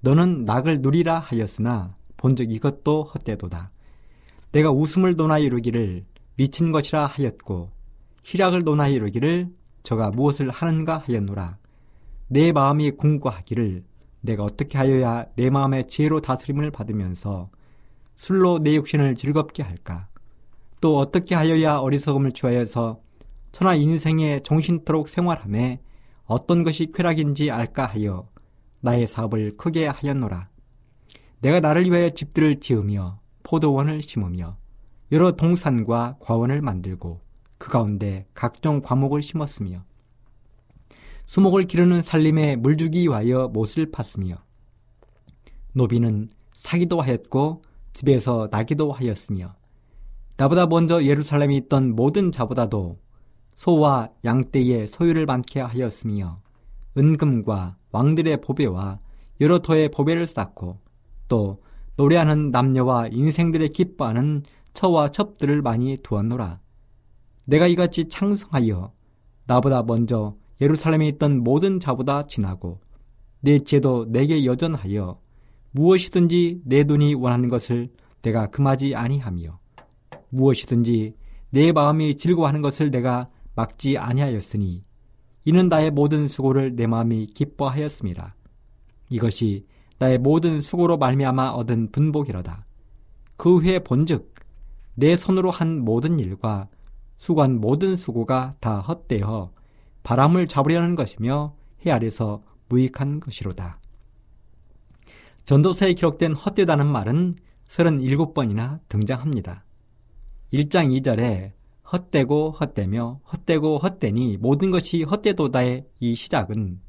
너는 0.00 0.44
낙을 0.44 0.80
누리라 0.80 1.20
하였으나 1.20 1.94
본즉 2.16 2.50
이것도 2.50 3.04
헛되도다. 3.04 3.70
내가 4.50 4.72
웃음을 4.72 5.14
논하여 5.14 5.44
이루기를 5.44 6.04
미친 6.34 6.72
것이라 6.72 7.06
하였고 7.06 7.70
희락을 8.24 8.64
논하여 8.64 8.92
이루기를 8.92 9.50
저가 9.84 10.10
무엇을 10.10 10.50
하는가 10.50 11.04
하였노라. 11.06 11.58
내 12.26 12.50
마음이 12.50 12.90
궁구하기를 12.90 13.84
내가 14.22 14.42
어떻게 14.42 14.78
하여야 14.78 15.26
내 15.36 15.48
마음의 15.48 15.86
지혜로 15.86 16.22
다스림을 16.22 16.72
받으면서 16.72 17.50
술로 18.20 18.58
내 18.58 18.74
육신을 18.74 19.16
즐겁게 19.16 19.62
할까? 19.62 20.06
또 20.82 20.98
어떻게 20.98 21.34
하여야 21.34 21.78
어리석음을 21.78 22.32
취하여서 22.32 23.00
천하 23.50 23.74
인생에 23.74 24.40
정신토록 24.44 25.08
생활함에 25.08 25.80
어떤 26.26 26.62
것이 26.62 26.90
쾌락인지 26.94 27.50
알까 27.50 27.86
하여 27.86 28.28
나의 28.80 29.06
사업을 29.06 29.56
크게 29.56 29.86
하였노라. 29.86 30.50
내가 31.40 31.60
나를 31.60 31.86
위하여 31.86 32.10
집들을 32.10 32.60
지으며 32.60 33.20
포도원을 33.42 34.02
심으며 34.02 34.58
여러 35.12 35.32
동산과 35.32 36.18
과원을 36.20 36.60
만들고 36.60 37.22
그 37.56 37.70
가운데 37.70 38.26
각종 38.34 38.82
과목을 38.82 39.22
심었으며 39.22 39.82
수목을 41.24 41.64
기르는 41.64 42.02
살림에 42.02 42.56
물주기 42.56 43.04
위하여 43.04 43.48
못을 43.48 43.90
팠으며 43.90 44.42
노비는 45.72 46.28
사기도 46.52 47.00
하였고 47.00 47.62
집에서 47.92 48.48
나기도 48.50 48.92
하였으며 48.92 49.54
나보다 50.36 50.66
먼저 50.66 51.04
예루살렘에 51.04 51.54
있던 51.56 51.94
모든 51.94 52.32
자보다도 52.32 52.98
소와 53.56 54.08
양떼의 54.24 54.88
소유를 54.88 55.26
많게 55.26 55.60
하였으며 55.60 56.40
은금과 56.96 57.76
왕들의 57.92 58.40
보배와 58.40 59.00
여러 59.40 59.58
토의 59.58 59.90
보배를 59.90 60.26
쌓고 60.26 60.78
또 61.28 61.62
노래하는 61.96 62.50
남녀와 62.50 63.08
인생들의 63.08 63.68
기뻐하는 63.70 64.42
처와 64.72 65.08
첩들을 65.08 65.60
많이 65.62 65.98
두었노라. 65.98 66.60
내가 67.46 67.66
이같이 67.66 68.06
창성하여 68.06 68.92
나보다 69.46 69.82
먼저 69.82 70.36
예루살렘에 70.60 71.08
있던 71.08 71.42
모든 71.42 71.80
자보다 71.80 72.26
지나고 72.26 72.80
내 73.40 73.58
죄도 73.58 74.06
내게 74.08 74.44
여전하여 74.44 75.20
무엇이든지 75.72 76.62
내 76.64 76.84
눈이 76.84 77.14
원하는 77.14 77.48
것을 77.48 77.90
내가 78.22 78.48
금하지 78.48 78.94
아니하며 78.94 79.58
무엇이든지 80.30 81.14
내 81.50 81.72
마음이 81.72 82.16
즐거워하는 82.16 82.62
것을 82.62 82.90
내가 82.90 83.28
막지 83.54 83.98
아니하였으니 83.98 84.84
이는 85.44 85.68
나의 85.68 85.90
모든 85.90 86.28
수고를 86.28 86.76
내 86.76 86.86
마음이 86.86 87.26
기뻐하였습니다. 87.26 88.34
이것이 89.10 89.66
나의 89.98 90.18
모든 90.18 90.60
수고로 90.60 90.98
말미암아 90.98 91.50
얻은 91.50 91.90
분복이로다. 91.92 92.66
그 93.36 93.58
후에 93.58 93.80
본즉 93.80 94.34
내 94.94 95.16
손으로 95.16 95.50
한 95.50 95.80
모든 95.80 96.18
일과 96.18 96.68
수고한 97.18 97.60
모든 97.60 97.96
수고가 97.96 98.54
다 98.60 98.80
헛되어 98.80 99.50
바람을 100.02 100.46
잡으려는 100.46 100.94
것이며 100.94 101.54
해 101.84 101.90
아래서 101.90 102.42
무익한 102.68 103.20
것이로다. 103.20 103.79
전도서에 105.44 105.94
기록된 105.94 106.34
헛되다는 106.34 106.86
말은 106.86 107.36
37번이나 107.68 108.80
등장합니다. 108.88 109.64
1장 110.52 111.00
2절에 111.00 111.52
헛되고 111.92 112.52
헛되며 112.52 113.20
헛되고 113.32 113.78
헛되니 113.78 114.36
모든 114.38 114.70
것이 114.70 115.02
헛되도다의 115.02 115.86
이 116.00 116.14
시작은 116.14 116.80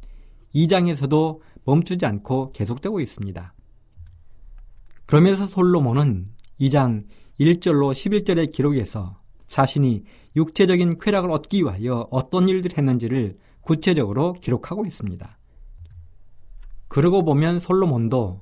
2장에서도 0.54 1.40
멈추지 1.64 2.06
않고 2.06 2.52
계속되고 2.52 3.00
있습니다. 3.00 3.54
그러면서 5.06 5.46
솔로몬은 5.46 6.30
2장 6.60 7.06
1절로 7.40 7.92
11절의 7.92 8.52
기록에서 8.52 9.20
자신이 9.48 10.04
육체적인 10.36 10.98
쾌락을 10.98 11.32
얻기 11.32 11.62
위하여 11.62 12.08
어떤 12.12 12.48
일들을 12.48 12.78
했는지를 12.78 13.38
구체적으로 13.62 14.34
기록하고 14.34 14.86
있습니다. 14.86 15.38
그러고 16.92 17.24
보면 17.24 17.60
솔로몬도 17.60 18.42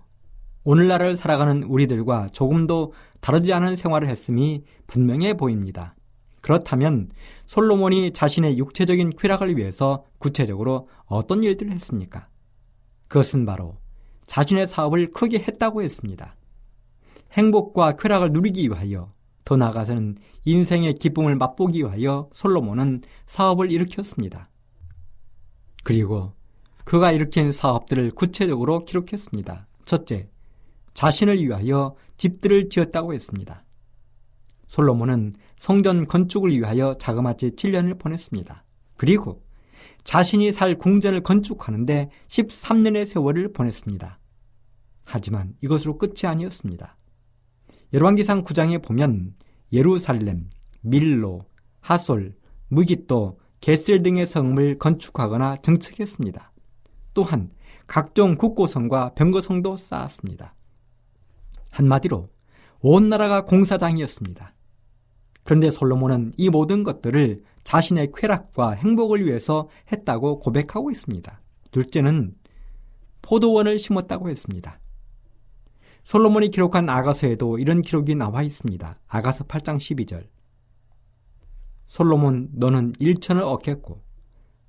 오늘날을 0.63 1.17
살아가는 1.17 1.61
우리들과 1.61 2.29
조금도 2.29 2.93
다르지 3.21 3.53
않은 3.53 3.75
생활을 3.75 4.09
했음이 4.09 4.63
분명해 4.87 5.35
보입니다. 5.35 5.95
그렇다면 6.41 7.11
솔로몬이 7.45 8.11
자신의 8.11 8.57
육체적인 8.57 9.11
쾌락을 9.19 9.55
위해서 9.55 10.03
구체적으로 10.17 10.89
어떤 11.05 11.43
일들을 11.43 11.71
했습니까? 11.73 12.27
그것은 13.07 13.45
바로 13.45 13.77
자신의 14.25 14.67
사업을 14.67 15.11
크게 15.11 15.37
했다고 15.37 15.83
했습니다. 15.83 16.35
행복과 17.33 17.97
쾌락을 17.97 18.31
누리기 18.31 18.67
위하여 18.67 19.13
더 19.45 19.57
나아가서는 19.57 20.17
인생의 20.45 20.95
기쁨을 20.95 21.35
맛보기 21.35 21.81
위하여 21.81 22.31
솔로몬은 22.33 23.03
사업을 23.27 23.71
일으켰습니다. 23.71 24.49
그리고 25.83 26.33
그가 26.89 27.11
일으킨 27.11 27.51
사업들을 27.51 28.09
구체적으로 28.15 28.83
기록했습니다. 28.83 29.67
첫째, 29.85 30.27
자신을 30.95 31.37
위하여 31.39 31.95
집들을 32.17 32.69
지었다고 32.69 33.13
했습니다. 33.13 33.63
솔로몬은 34.67 35.35
성전 35.59 36.07
건축을 36.07 36.49
위하여 36.49 36.95
자그마치 36.95 37.51
7년을 37.51 37.99
보냈습니다. 37.99 38.65
그리고 38.97 39.43
자신이 40.03 40.51
살 40.51 40.79
궁전을 40.79 41.21
건축하는데 41.21 42.09
13년의 42.27 43.05
세월을 43.05 43.53
보냈습니다. 43.53 44.19
하지만 45.03 45.53
이것으로 45.61 45.99
끝이 45.99 46.21
아니었습니다. 46.23 46.97
열왕기상 47.93 48.43
9장에 48.43 48.81
보면 48.81 49.35
예루살렘, 49.71 50.49
밀로, 50.81 51.41
하솔, 51.81 52.33
무기또, 52.67 53.39
게셀 53.61 54.01
등의 54.01 54.25
성을 54.25 54.79
건축하거나 54.79 55.57
정책했습니다. 55.57 56.48
또한 57.19 57.49
각종 57.85 58.37
국고성과 58.37 59.13
병거성도 59.13 59.75
쌓았습니다. 59.75 60.55
한마디로 61.69 62.29
온 62.79 63.09
나라가 63.09 63.43
공사장이었습니다. 63.43 64.53
그런데 65.43 65.69
솔로몬은 65.69 66.31
이 66.37 66.49
모든 66.49 66.83
것들을 66.83 67.43
자신의 67.65 68.13
쾌락과 68.15 68.71
행복을 68.71 69.25
위해서 69.25 69.67
했다고 69.91 70.39
고백하고 70.39 70.91
있습니다. 70.91 71.41
둘째는 71.71 72.35
포도원을 73.21 73.79
심었다고 73.79 74.29
했습니다. 74.29 74.79
솔로몬이 76.05 76.51
기록한 76.51 76.87
아가서에도 76.87 77.59
이런 77.59 77.81
기록이 77.81 78.15
나와 78.15 78.43
있습니다. 78.43 78.97
아가서 79.07 79.43
8장 79.43 79.75
12절. 79.75 80.25
솔로몬 81.87 82.47
너는 82.53 82.93
일천을 82.97 83.43
얻겠고 83.43 84.08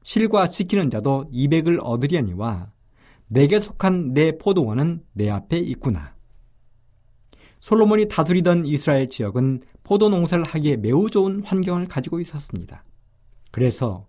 실과 0.02 0.48
지키는 0.48 0.90
자도 0.90 1.26
200을 1.32 1.78
얻으려니와 1.82 2.70
내게 3.28 3.60
속한 3.60 4.12
내 4.12 4.36
포도원은 4.38 5.04
내 5.12 5.30
앞에 5.30 5.58
있구나. 5.58 6.14
솔로몬이 7.60 8.08
다스리던 8.08 8.66
이스라엘 8.66 9.08
지역은 9.08 9.60
포도 9.84 10.08
농사를 10.08 10.44
하기에 10.44 10.78
매우 10.78 11.10
좋은 11.10 11.42
환경을 11.44 11.86
가지고 11.86 12.20
있었습니다. 12.20 12.84
그래서 13.50 14.06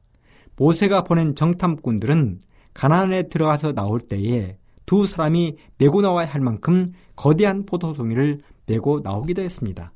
모세가 0.56 1.04
보낸 1.04 1.36
정탐꾼들은 1.36 2.42
가나안에 2.74 3.24
들어가서 3.24 3.74
나올 3.74 4.00
때에 4.00 4.58
두 4.86 5.06
사람이 5.06 5.58
메고 5.78 6.02
나와야 6.02 6.28
할 6.28 6.42
만큼 6.42 6.94
거대한 7.16 7.66
포도송이를 7.66 8.39
메고 8.66 9.02
나오기도 9.02 9.42
했습니다. 9.42 9.94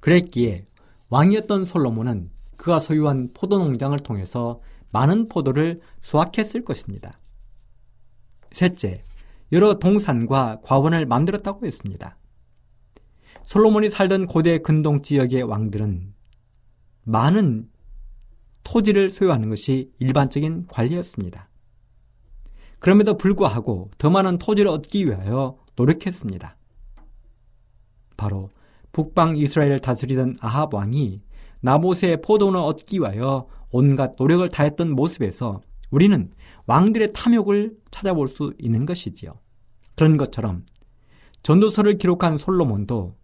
그랬기에 0.00 0.66
왕이었던 1.08 1.64
솔로몬은 1.64 2.30
그가 2.66 2.80
소유한 2.80 3.30
포도 3.32 3.58
농장을 3.58 3.96
통해서 4.00 4.60
많은 4.90 5.28
포도를 5.28 5.80
수확했을 6.00 6.64
것입니다. 6.64 7.20
셋째, 8.50 9.04
여러 9.52 9.74
동산과 9.74 10.62
과원을 10.64 11.06
만들었다고 11.06 11.64
했습니다. 11.64 12.18
솔로몬이 13.44 13.88
살던 13.88 14.26
고대 14.26 14.58
근동 14.58 15.02
지역의 15.02 15.44
왕들은 15.44 16.12
많은 17.04 17.70
토지를 18.64 19.10
소유하는 19.10 19.48
것이 19.48 19.92
일반적인 20.00 20.66
관리였습니다. 20.66 21.48
그럼에도 22.80 23.16
불구하고 23.16 23.92
더 23.96 24.10
많은 24.10 24.38
토지를 24.38 24.68
얻기 24.72 25.06
위하여 25.06 25.56
노력했습니다. 25.76 26.56
바로 28.16 28.50
북방 28.90 29.36
이스라엘을 29.36 29.78
다스리던 29.78 30.38
아합 30.40 30.74
왕이 30.74 31.22
나봇의 31.66 32.22
포도원을 32.22 32.60
얻기 32.60 33.00
위하여 33.00 33.48
온갖 33.72 34.12
노력을 34.16 34.48
다했던 34.48 34.92
모습에서 34.92 35.60
우리는 35.90 36.30
왕들의 36.66 37.12
탐욕을 37.12 37.76
찾아볼 37.90 38.28
수 38.28 38.54
있는 38.58 38.86
것이지요. 38.86 39.34
그런 39.96 40.16
것처럼 40.16 40.64
전도서를 41.42 41.98
기록한 41.98 42.36
솔로몬도 42.36 43.16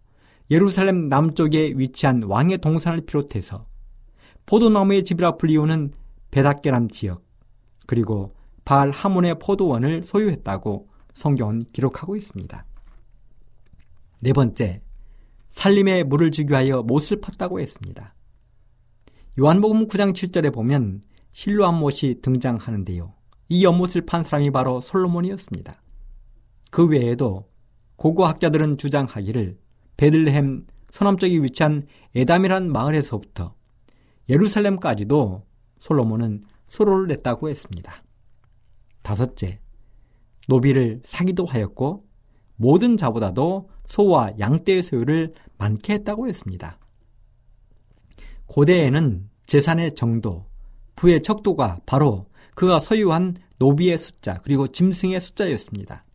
예루살렘 0.51 1.07
남쪽에 1.07 1.73
위치한 1.77 2.23
왕의 2.23 2.57
동산을 2.57 3.05
비롯해서 3.05 3.65
포도나무의 4.45 5.05
집이라 5.05 5.37
불리우는 5.37 5.93
베닷게람 6.31 6.89
지역 6.89 7.23
그리고 7.87 8.35
바알 8.65 8.91
하몬의 8.91 9.39
포도원을 9.39 10.03
소유했다고 10.03 10.89
성경은 11.13 11.65
기록하고 11.71 12.17
있습니다. 12.17 12.65
네 14.19 14.33
번째, 14.33 14.81
살림에 15.49 16.03
물을 16.03 16.31
주기 16.31 16.51
위하여 16.51 16.81
못을 16.81 17.21
팠다고 17.21 17.61
했습니다. 17.61 18.13
요한복음 19.39 19.87
9장 19.87 20.13
7절에 20.13 20.53
보면 20.53 21.01
실로 21.31 21.65
암 21.65 21.79
못이 21.79 22.21
등장하는데요. 22.21 23.15
이 23.49 23.65
연못을 23.65 24.05
판 24.05 24.23
사람이 24.23 24.51
바로 24.51 24.79
솔로몬이었습니다. 24.79 25.81
그 26.69 26.85
외에도 26.85 27.49
고고 27.95 28.27
학자들은 28.27 28.77
주장하기를 28.77 29.57
베들레헴 29.97 30.67
서남쪽에 30.91 31.41
위치한 31.41 31.81
에담이란 32.13 32.71
마을에서부터 32.71 33.55
예루살렘까지도 34.29 35.43
솔로몬은 35.79 36.43
소로를 36.67 37.07
냈다고 37.07 37.49
했습니다. 37.49 38.03
다섯째, 39.01 39.59
노비를 40.47 41.01
사기도 41.03 41.45
하였고 41.45 42.05
모든 42.55 42.97
자보다도 42.97 43.67
소와 43.87 44.33
양떼의 44.37 44.83
소유를 44.83 45.33
많게 45.57 45.93
했다고 45.93 46.27
했습니다. 46.27 46.77
고대에는 48.47 49.29
재산의 49.45 49.95
정도, 49.95 50.45
부의 50.95 51.21
척도가 51.21 51.79
바로 51.85 52.27
그가 52.55 52.79
소유한 52.79 53.35
노비의 53.57 53.97
숫자 53.97 54.39
그리고 54.43 54.67
짐승의 54.67 55.19
숫자였습니다. 55.19 56.05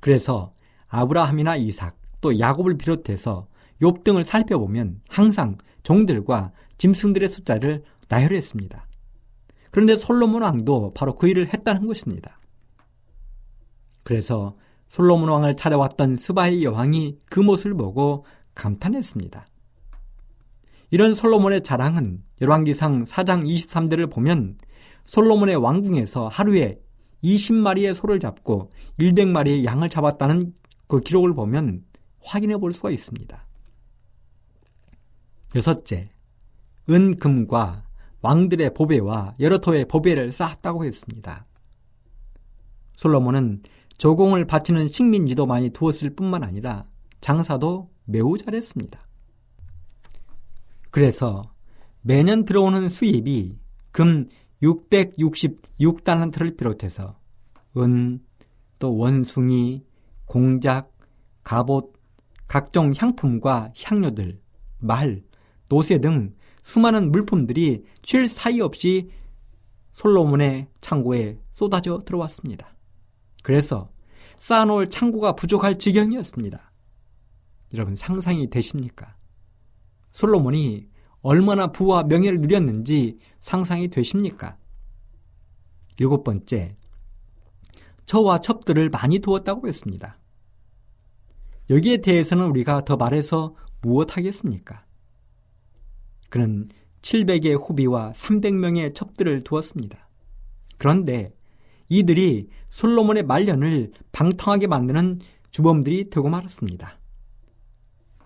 그래서 0.00 0.54
아브라함이나 0.88 1.56
이삭 1.56 1.96
또 2.20 2.38
야곱을 2.38 2.78
비롯해서 2.78 3.46
욥 3.80 4.04
등을 4.04 4.24
살펴보면 4.24 5.00
항상 5.08 5.56
종들과 5.82 6.52
짐승들의 6.78 7.28
숫자를 7.28 7.82
나열했습니다. 8.08 8.86
그런데 9.70 9.96
솔로몬 9.96 10.42
왕도 10.42 10.92
바로 10.94 11.14
그 11.16 11.28
일을 11.28 11.52
했다는 11.52 11.86
것입니다. 11.86 12.40
그래서 14.02 14.56
솔로몬 14.88 15.28
왕을 15.28 15.56
찾아왔던 15.56 16.16
스바이 16.16 16.64
여왕이 16.64 17.18
그 17.26 17.40
모습을 17.40 17.74
보고 17.74 18.24
감탄했습니다. 18.54 19.46
이런 20.90 21.14
솔로몬의 21.14 21.62
자랑은 21.62 22.22
열왕기상 22.40 23.04
4장 23.04 23.44
23대를 23.44 24.10
보면 24.10 24.58
솔로몬의 25.04 25.56
왕궁에서 25.56 26.28
하루에 26.28 26.80
20마리의 27.22 27.94
소를 27.94 28.18
잡고 28.18 28.72
100마리의 28.98 29.64
양을 29.64 29.88
잡았다는 29.88 30.52
그 30.88 31.00
기록을 31.00 31.34
보면 31.34 31.84
확인해 32.22 32.56
볼 32.56 32.72
수가 32.72 32.90
있습니다. 32.90 33.46
여섯째, 35.56 36.08
은, 36.88 37.16
금과 37.16 37.84
왕들의 38.22 38.74
보배와 38.74 39.34
여러 39.40 39.58
토의 39.58 39.86
보배를 39.86 40.32
쌓았다고 40.32 40.84
했습니다. 40.84 41.46
솔로몬은 42.96 43.62
조공을 43.96 44.46
바치는 44.46 44.88
식민지도 44.88 45.46
많이 45.46 45.70
두었을 45.70 46.10
뿐만 46.14 46.42
아니라 46.42 46.86
장사도 47.20 47.90
매우 48.04 48.36
잘했습니다. 48.36 49.00
그래서 50.90 51.52
매년 52.02 52.44
들어오는 52.44 52.88
수입이 52.88 53.58
금 53.92 54.28
666달란트를 54.62 56.56
비롯해서 56.56 57.18
은, 57.76 58.20
또 58.78 58.96
원숭이, 58.96 59.84
공작, 60.24 60.92
갑옷, 61.42 61.92
각종 62.46 62.92
향품과 62.96 63.72
향료들, 63.80 64.40
말, 64.78 65.22
노새 65.68 65.98
등 65.98 66.34
수많은 66.62 67.10
물품들이 67.10 67.84
쉴 68.02 68.26
사이 68.26 68.60
없이 68.60 69.10
솔로몬의 69.92 70.68
창고에 70.80 71.38
쏟아져 71.52 71.98
들어왔습니다. 71.98 72.74
그래서 73.42 73.90
쌓아놓을 74.38 74.88
창고가 74.88 75.34
부족할 75.34 75.78
지경이었습니다. 75.78 76.72
여러분 77.74 77.94
상상이 77.94 78.50
되십니까? 78.50 79.14
솔로몬이 80.12 80.88
얼마나 81.22 81.68
부와 81.68 82.04
명예를 82.04 82.40
누렸는지 82.40 83.18
상상이 83.38 83.88
되십니까? 83.88 84.56
일곱 85.98 86.24
번째, 86.24 86.76
처와 88.06 88.38
첩들을 88.38 88.90
많이 88.90 89.18
두었다고 89.18 89.68
했습니다. 89.68 90.18
여기에 91.68 91.98
대해서는 91.98 92.46
우리가 92.46 92.84
더 92.84 92.96
말해서 92.96 93.54
무엇하겠습니까? 93.82 94.84
그는 96.28 96.68
700의 97.02 97.60
후비와 97.60 98.12
300명의 98.12 98.94
첩들을 98.94 99.44
두었습니다. 99.44 100.08
그런데 100.78 101.34
이들이 101.88 102.48
솔로몬의 102.68 103.24
말년을 103.24 103.92
방탕하게 104.12 104.66
만드는 104.68 105.20
주범들이 105.50 106.10
되고 106.10 106.28
말았습니다. 106.28 106.98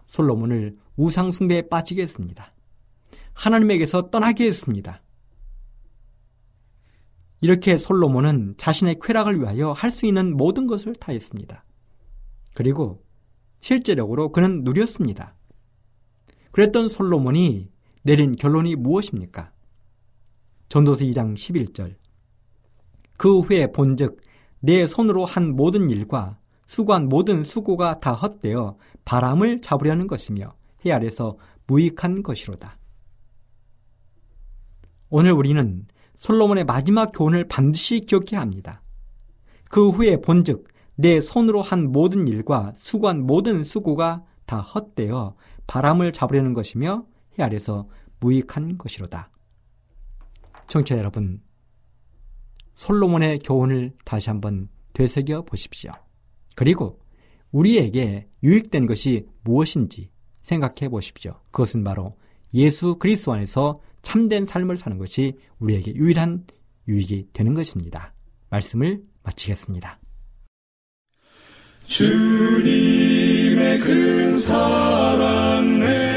솔로몬을 0.07 0.76
우상숭배에 0.97 1.68
빠지게 1.68 2.03
했습니다. 2.03 2.53
하나님에게서 3.32 4.11
떠나게 4.11 4.47
했습니다. 4.47 5.03
이렇게 7.40 7.76
솔로몬은 7.76 8.55
자신의 8.57 8.99
쾌락을 9.03 9.40
위하여 9.40 9.72
할 9.72 9.90
수 9.90 10.07
있는 10.07 10.36
모든 10.36 10.66
것을 10.66 10.95
다 10.95 11.12
했습니다. 11.12 11.64
그리고 12.55 13.05
실제적으로 13.61 14.32
그는 14.32 14.62
누렸습니다. 14.64 15.34
그랬던 16.53 16.88
솔로몬이 16.88 17.70
내린 18.03 18.36
결론이 18.36 18.76
무엇입니까? 18.76 19.53
전도서 20.68 21.05
2장 21.05 21.34
11절. 21.34 21.97
그 23.16 23.40
후에 23.40 23.72
본즉 23.72 24.20
내 24.61 24.86
손으로 24.86 25.24
한 25.24 25.55
모든 25.55 25.90
일과 25.90 26.38
수고한 26.66 27.09
모든 27.09 27.42
수고가 27.42 28.01
다 28.01 28.12
헛되어 28.12 28.78
바람을 29.05 29.61
잡으려는 29.61 30.07
것이며 30.07 30.55
해 30.85 30.93
아래서 30.93 31.37
무익한 31.66 32.22
것이로다. 32.22 32.78
오늘 35.11 35.32
우리는 35.32 35.87
솔로몬의 36.16 36.64
마지막 36.64 37.11
교훈을 37.12 37.49
반드시 37.49 38.01
기억해야 38.01 38.41
합니다. 38.41 38.82
그 39.70 39.89
후에 39.89 40.20
본즉 40.20 40.68
내 40.97 41.20
손으로 41.20 41.62
한 41.62 41.91
모든 41.91 42.28
일과 42.28 42.72
수고한 42.76 43.26
모든 43.26 43.64
수고가 43.64 44.24
다 44.47 44.61
헛되어 44.61 45.37
바람을 45.66 46.12
잡으려는 46.12 46.53
것이며 46.55 47.07
해 47.39 47.43
아래서 47.43 47.89
무익한 48.20 48.78
것이로다. 48.78 49.30
청취자 50.68 50.99
여러분, 50.99 51.43
솔로몬의 52.74 53.41
교훈을 53.41 53.93
다시 54.05 54.30
한번 54.30 54.68
되새겨 54.93 55.43
보십시오. 55.43 55.93
그리고 56.55 57.01
우리에게 57.53 58.28
유익된 58.43 58.87
것이 58.87 59.26
무엇인지 59.43 60.11
생각해 60.45 60.88
보십시오. 60.90 61.40
그것은 61.51 61.82
바로 61.82 62.16
예수 62.53 62.97
그리스도 62.99 63.32
안에서 63.32 63.80
참된 64.03 64.45
삶을 64.45 64.76
사는 64.76 64.97
것이 64.99 65.32
우리에게 65.59 65.95
유일한 65.95 66.45
유익이 66.86 67.30
되는 67.32 67.55
것입니다. 67.55 68.12
말씀을 68.51 69.03
마치겠습니다. 69.22 69.99
주님의 71.84 73.78
큰 73.80 74.38
사랑 74.38 75.80
내 75.80 76.13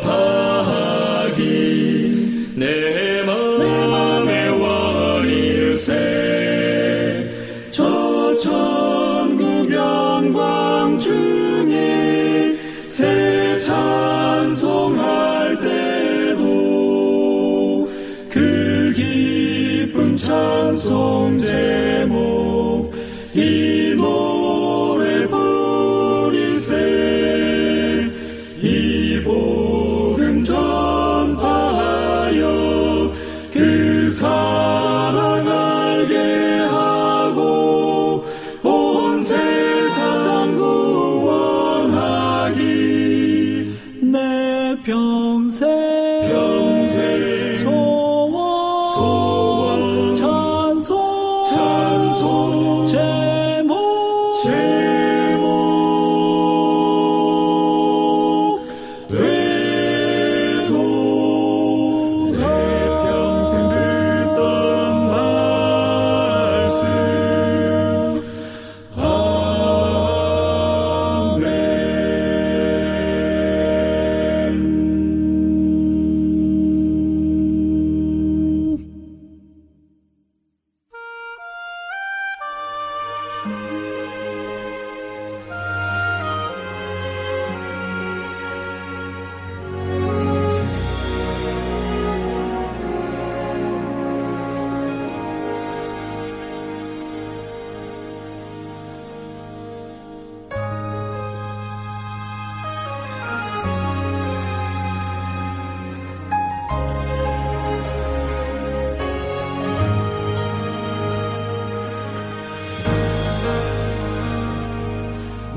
전파하기. 0.00 1.77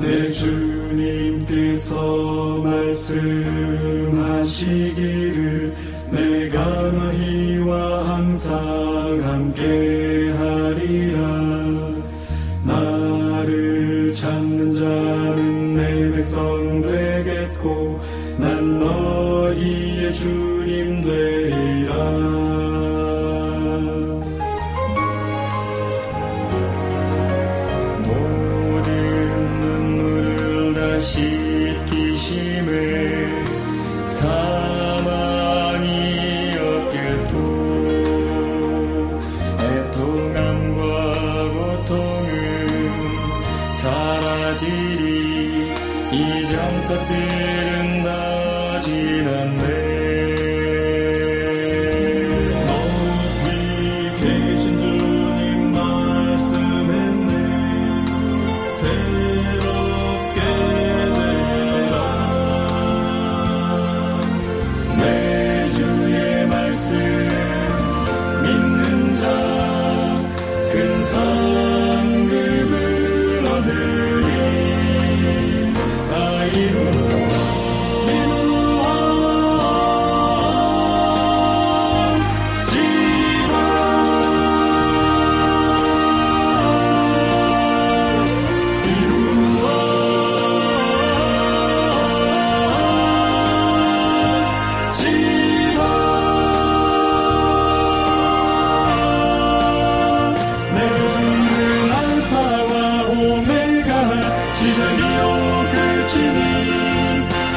내 0.02 0.32
주님께서 0.32 1.94
말씀하시기 2.58 3.42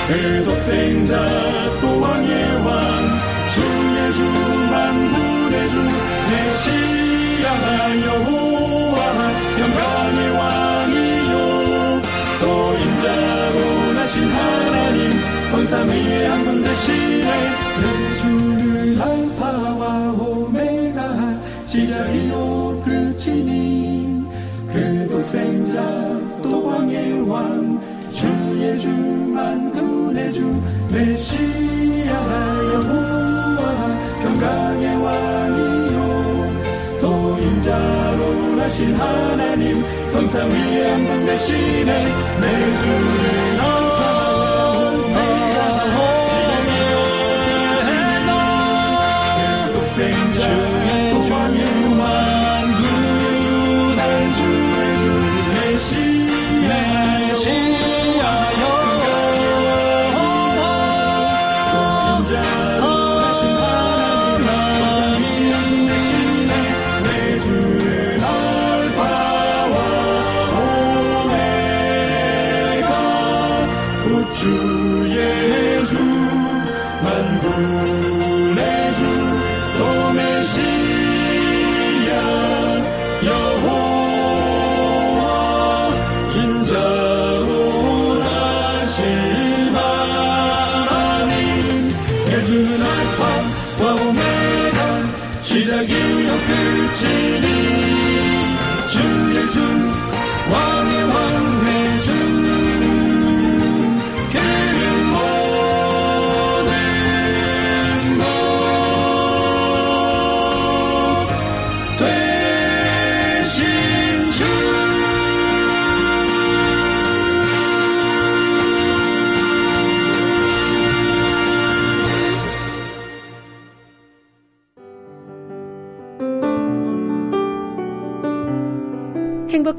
그 0.08 0.44
독생자 0.46 1.16
또한 1.82 2.24
예왕 2.24 3.20
주 3.52 3.62
예주 3.98 4.22
만군의 4.72 5.70
주 5.70 5.78
메시아 6.32 7.48
여호와 8.06 8.98
영광의 9.60 10.30
왕이요. 10.38 12.02
또 12.40 12.74
임자로 12.78 13.94
나신 13.94 14.24
하나님 14.32 15.12
선삼위의 15.52 16.28
한 16.30 16.44
분 16.46 16.64
대신에 16.64 17.28
내 17.82 18.18
주는 18.20 19.02
알파와 19.02 20.12
오메가 20.12 21.40
시작이요 21.66 22.84
끝이니. 22.86 24.24
그 24.72 25.08
독생자 25.10 25.82
또 26.44 26.66
왕의 26.66 27.28
왕 27.28 27.82
예주 28.62 28.90
만군의 28.90 30.34
주 30.34 30.44
메시아 30.92 32.14
여호와 32.74 33.60
평강의 34.22 35.02
왕이요. 35.04 36.46
또 37.02 37.38
인자로 37.40 38.56
나신 38.56 38.96
하나님 38.96 39.84
성상 40.08 40.50
위에 40.50 40.92
한분 40.92 41.26
대신에 41.26 42.06
내 42.42 42.76
주는 42.76 43.60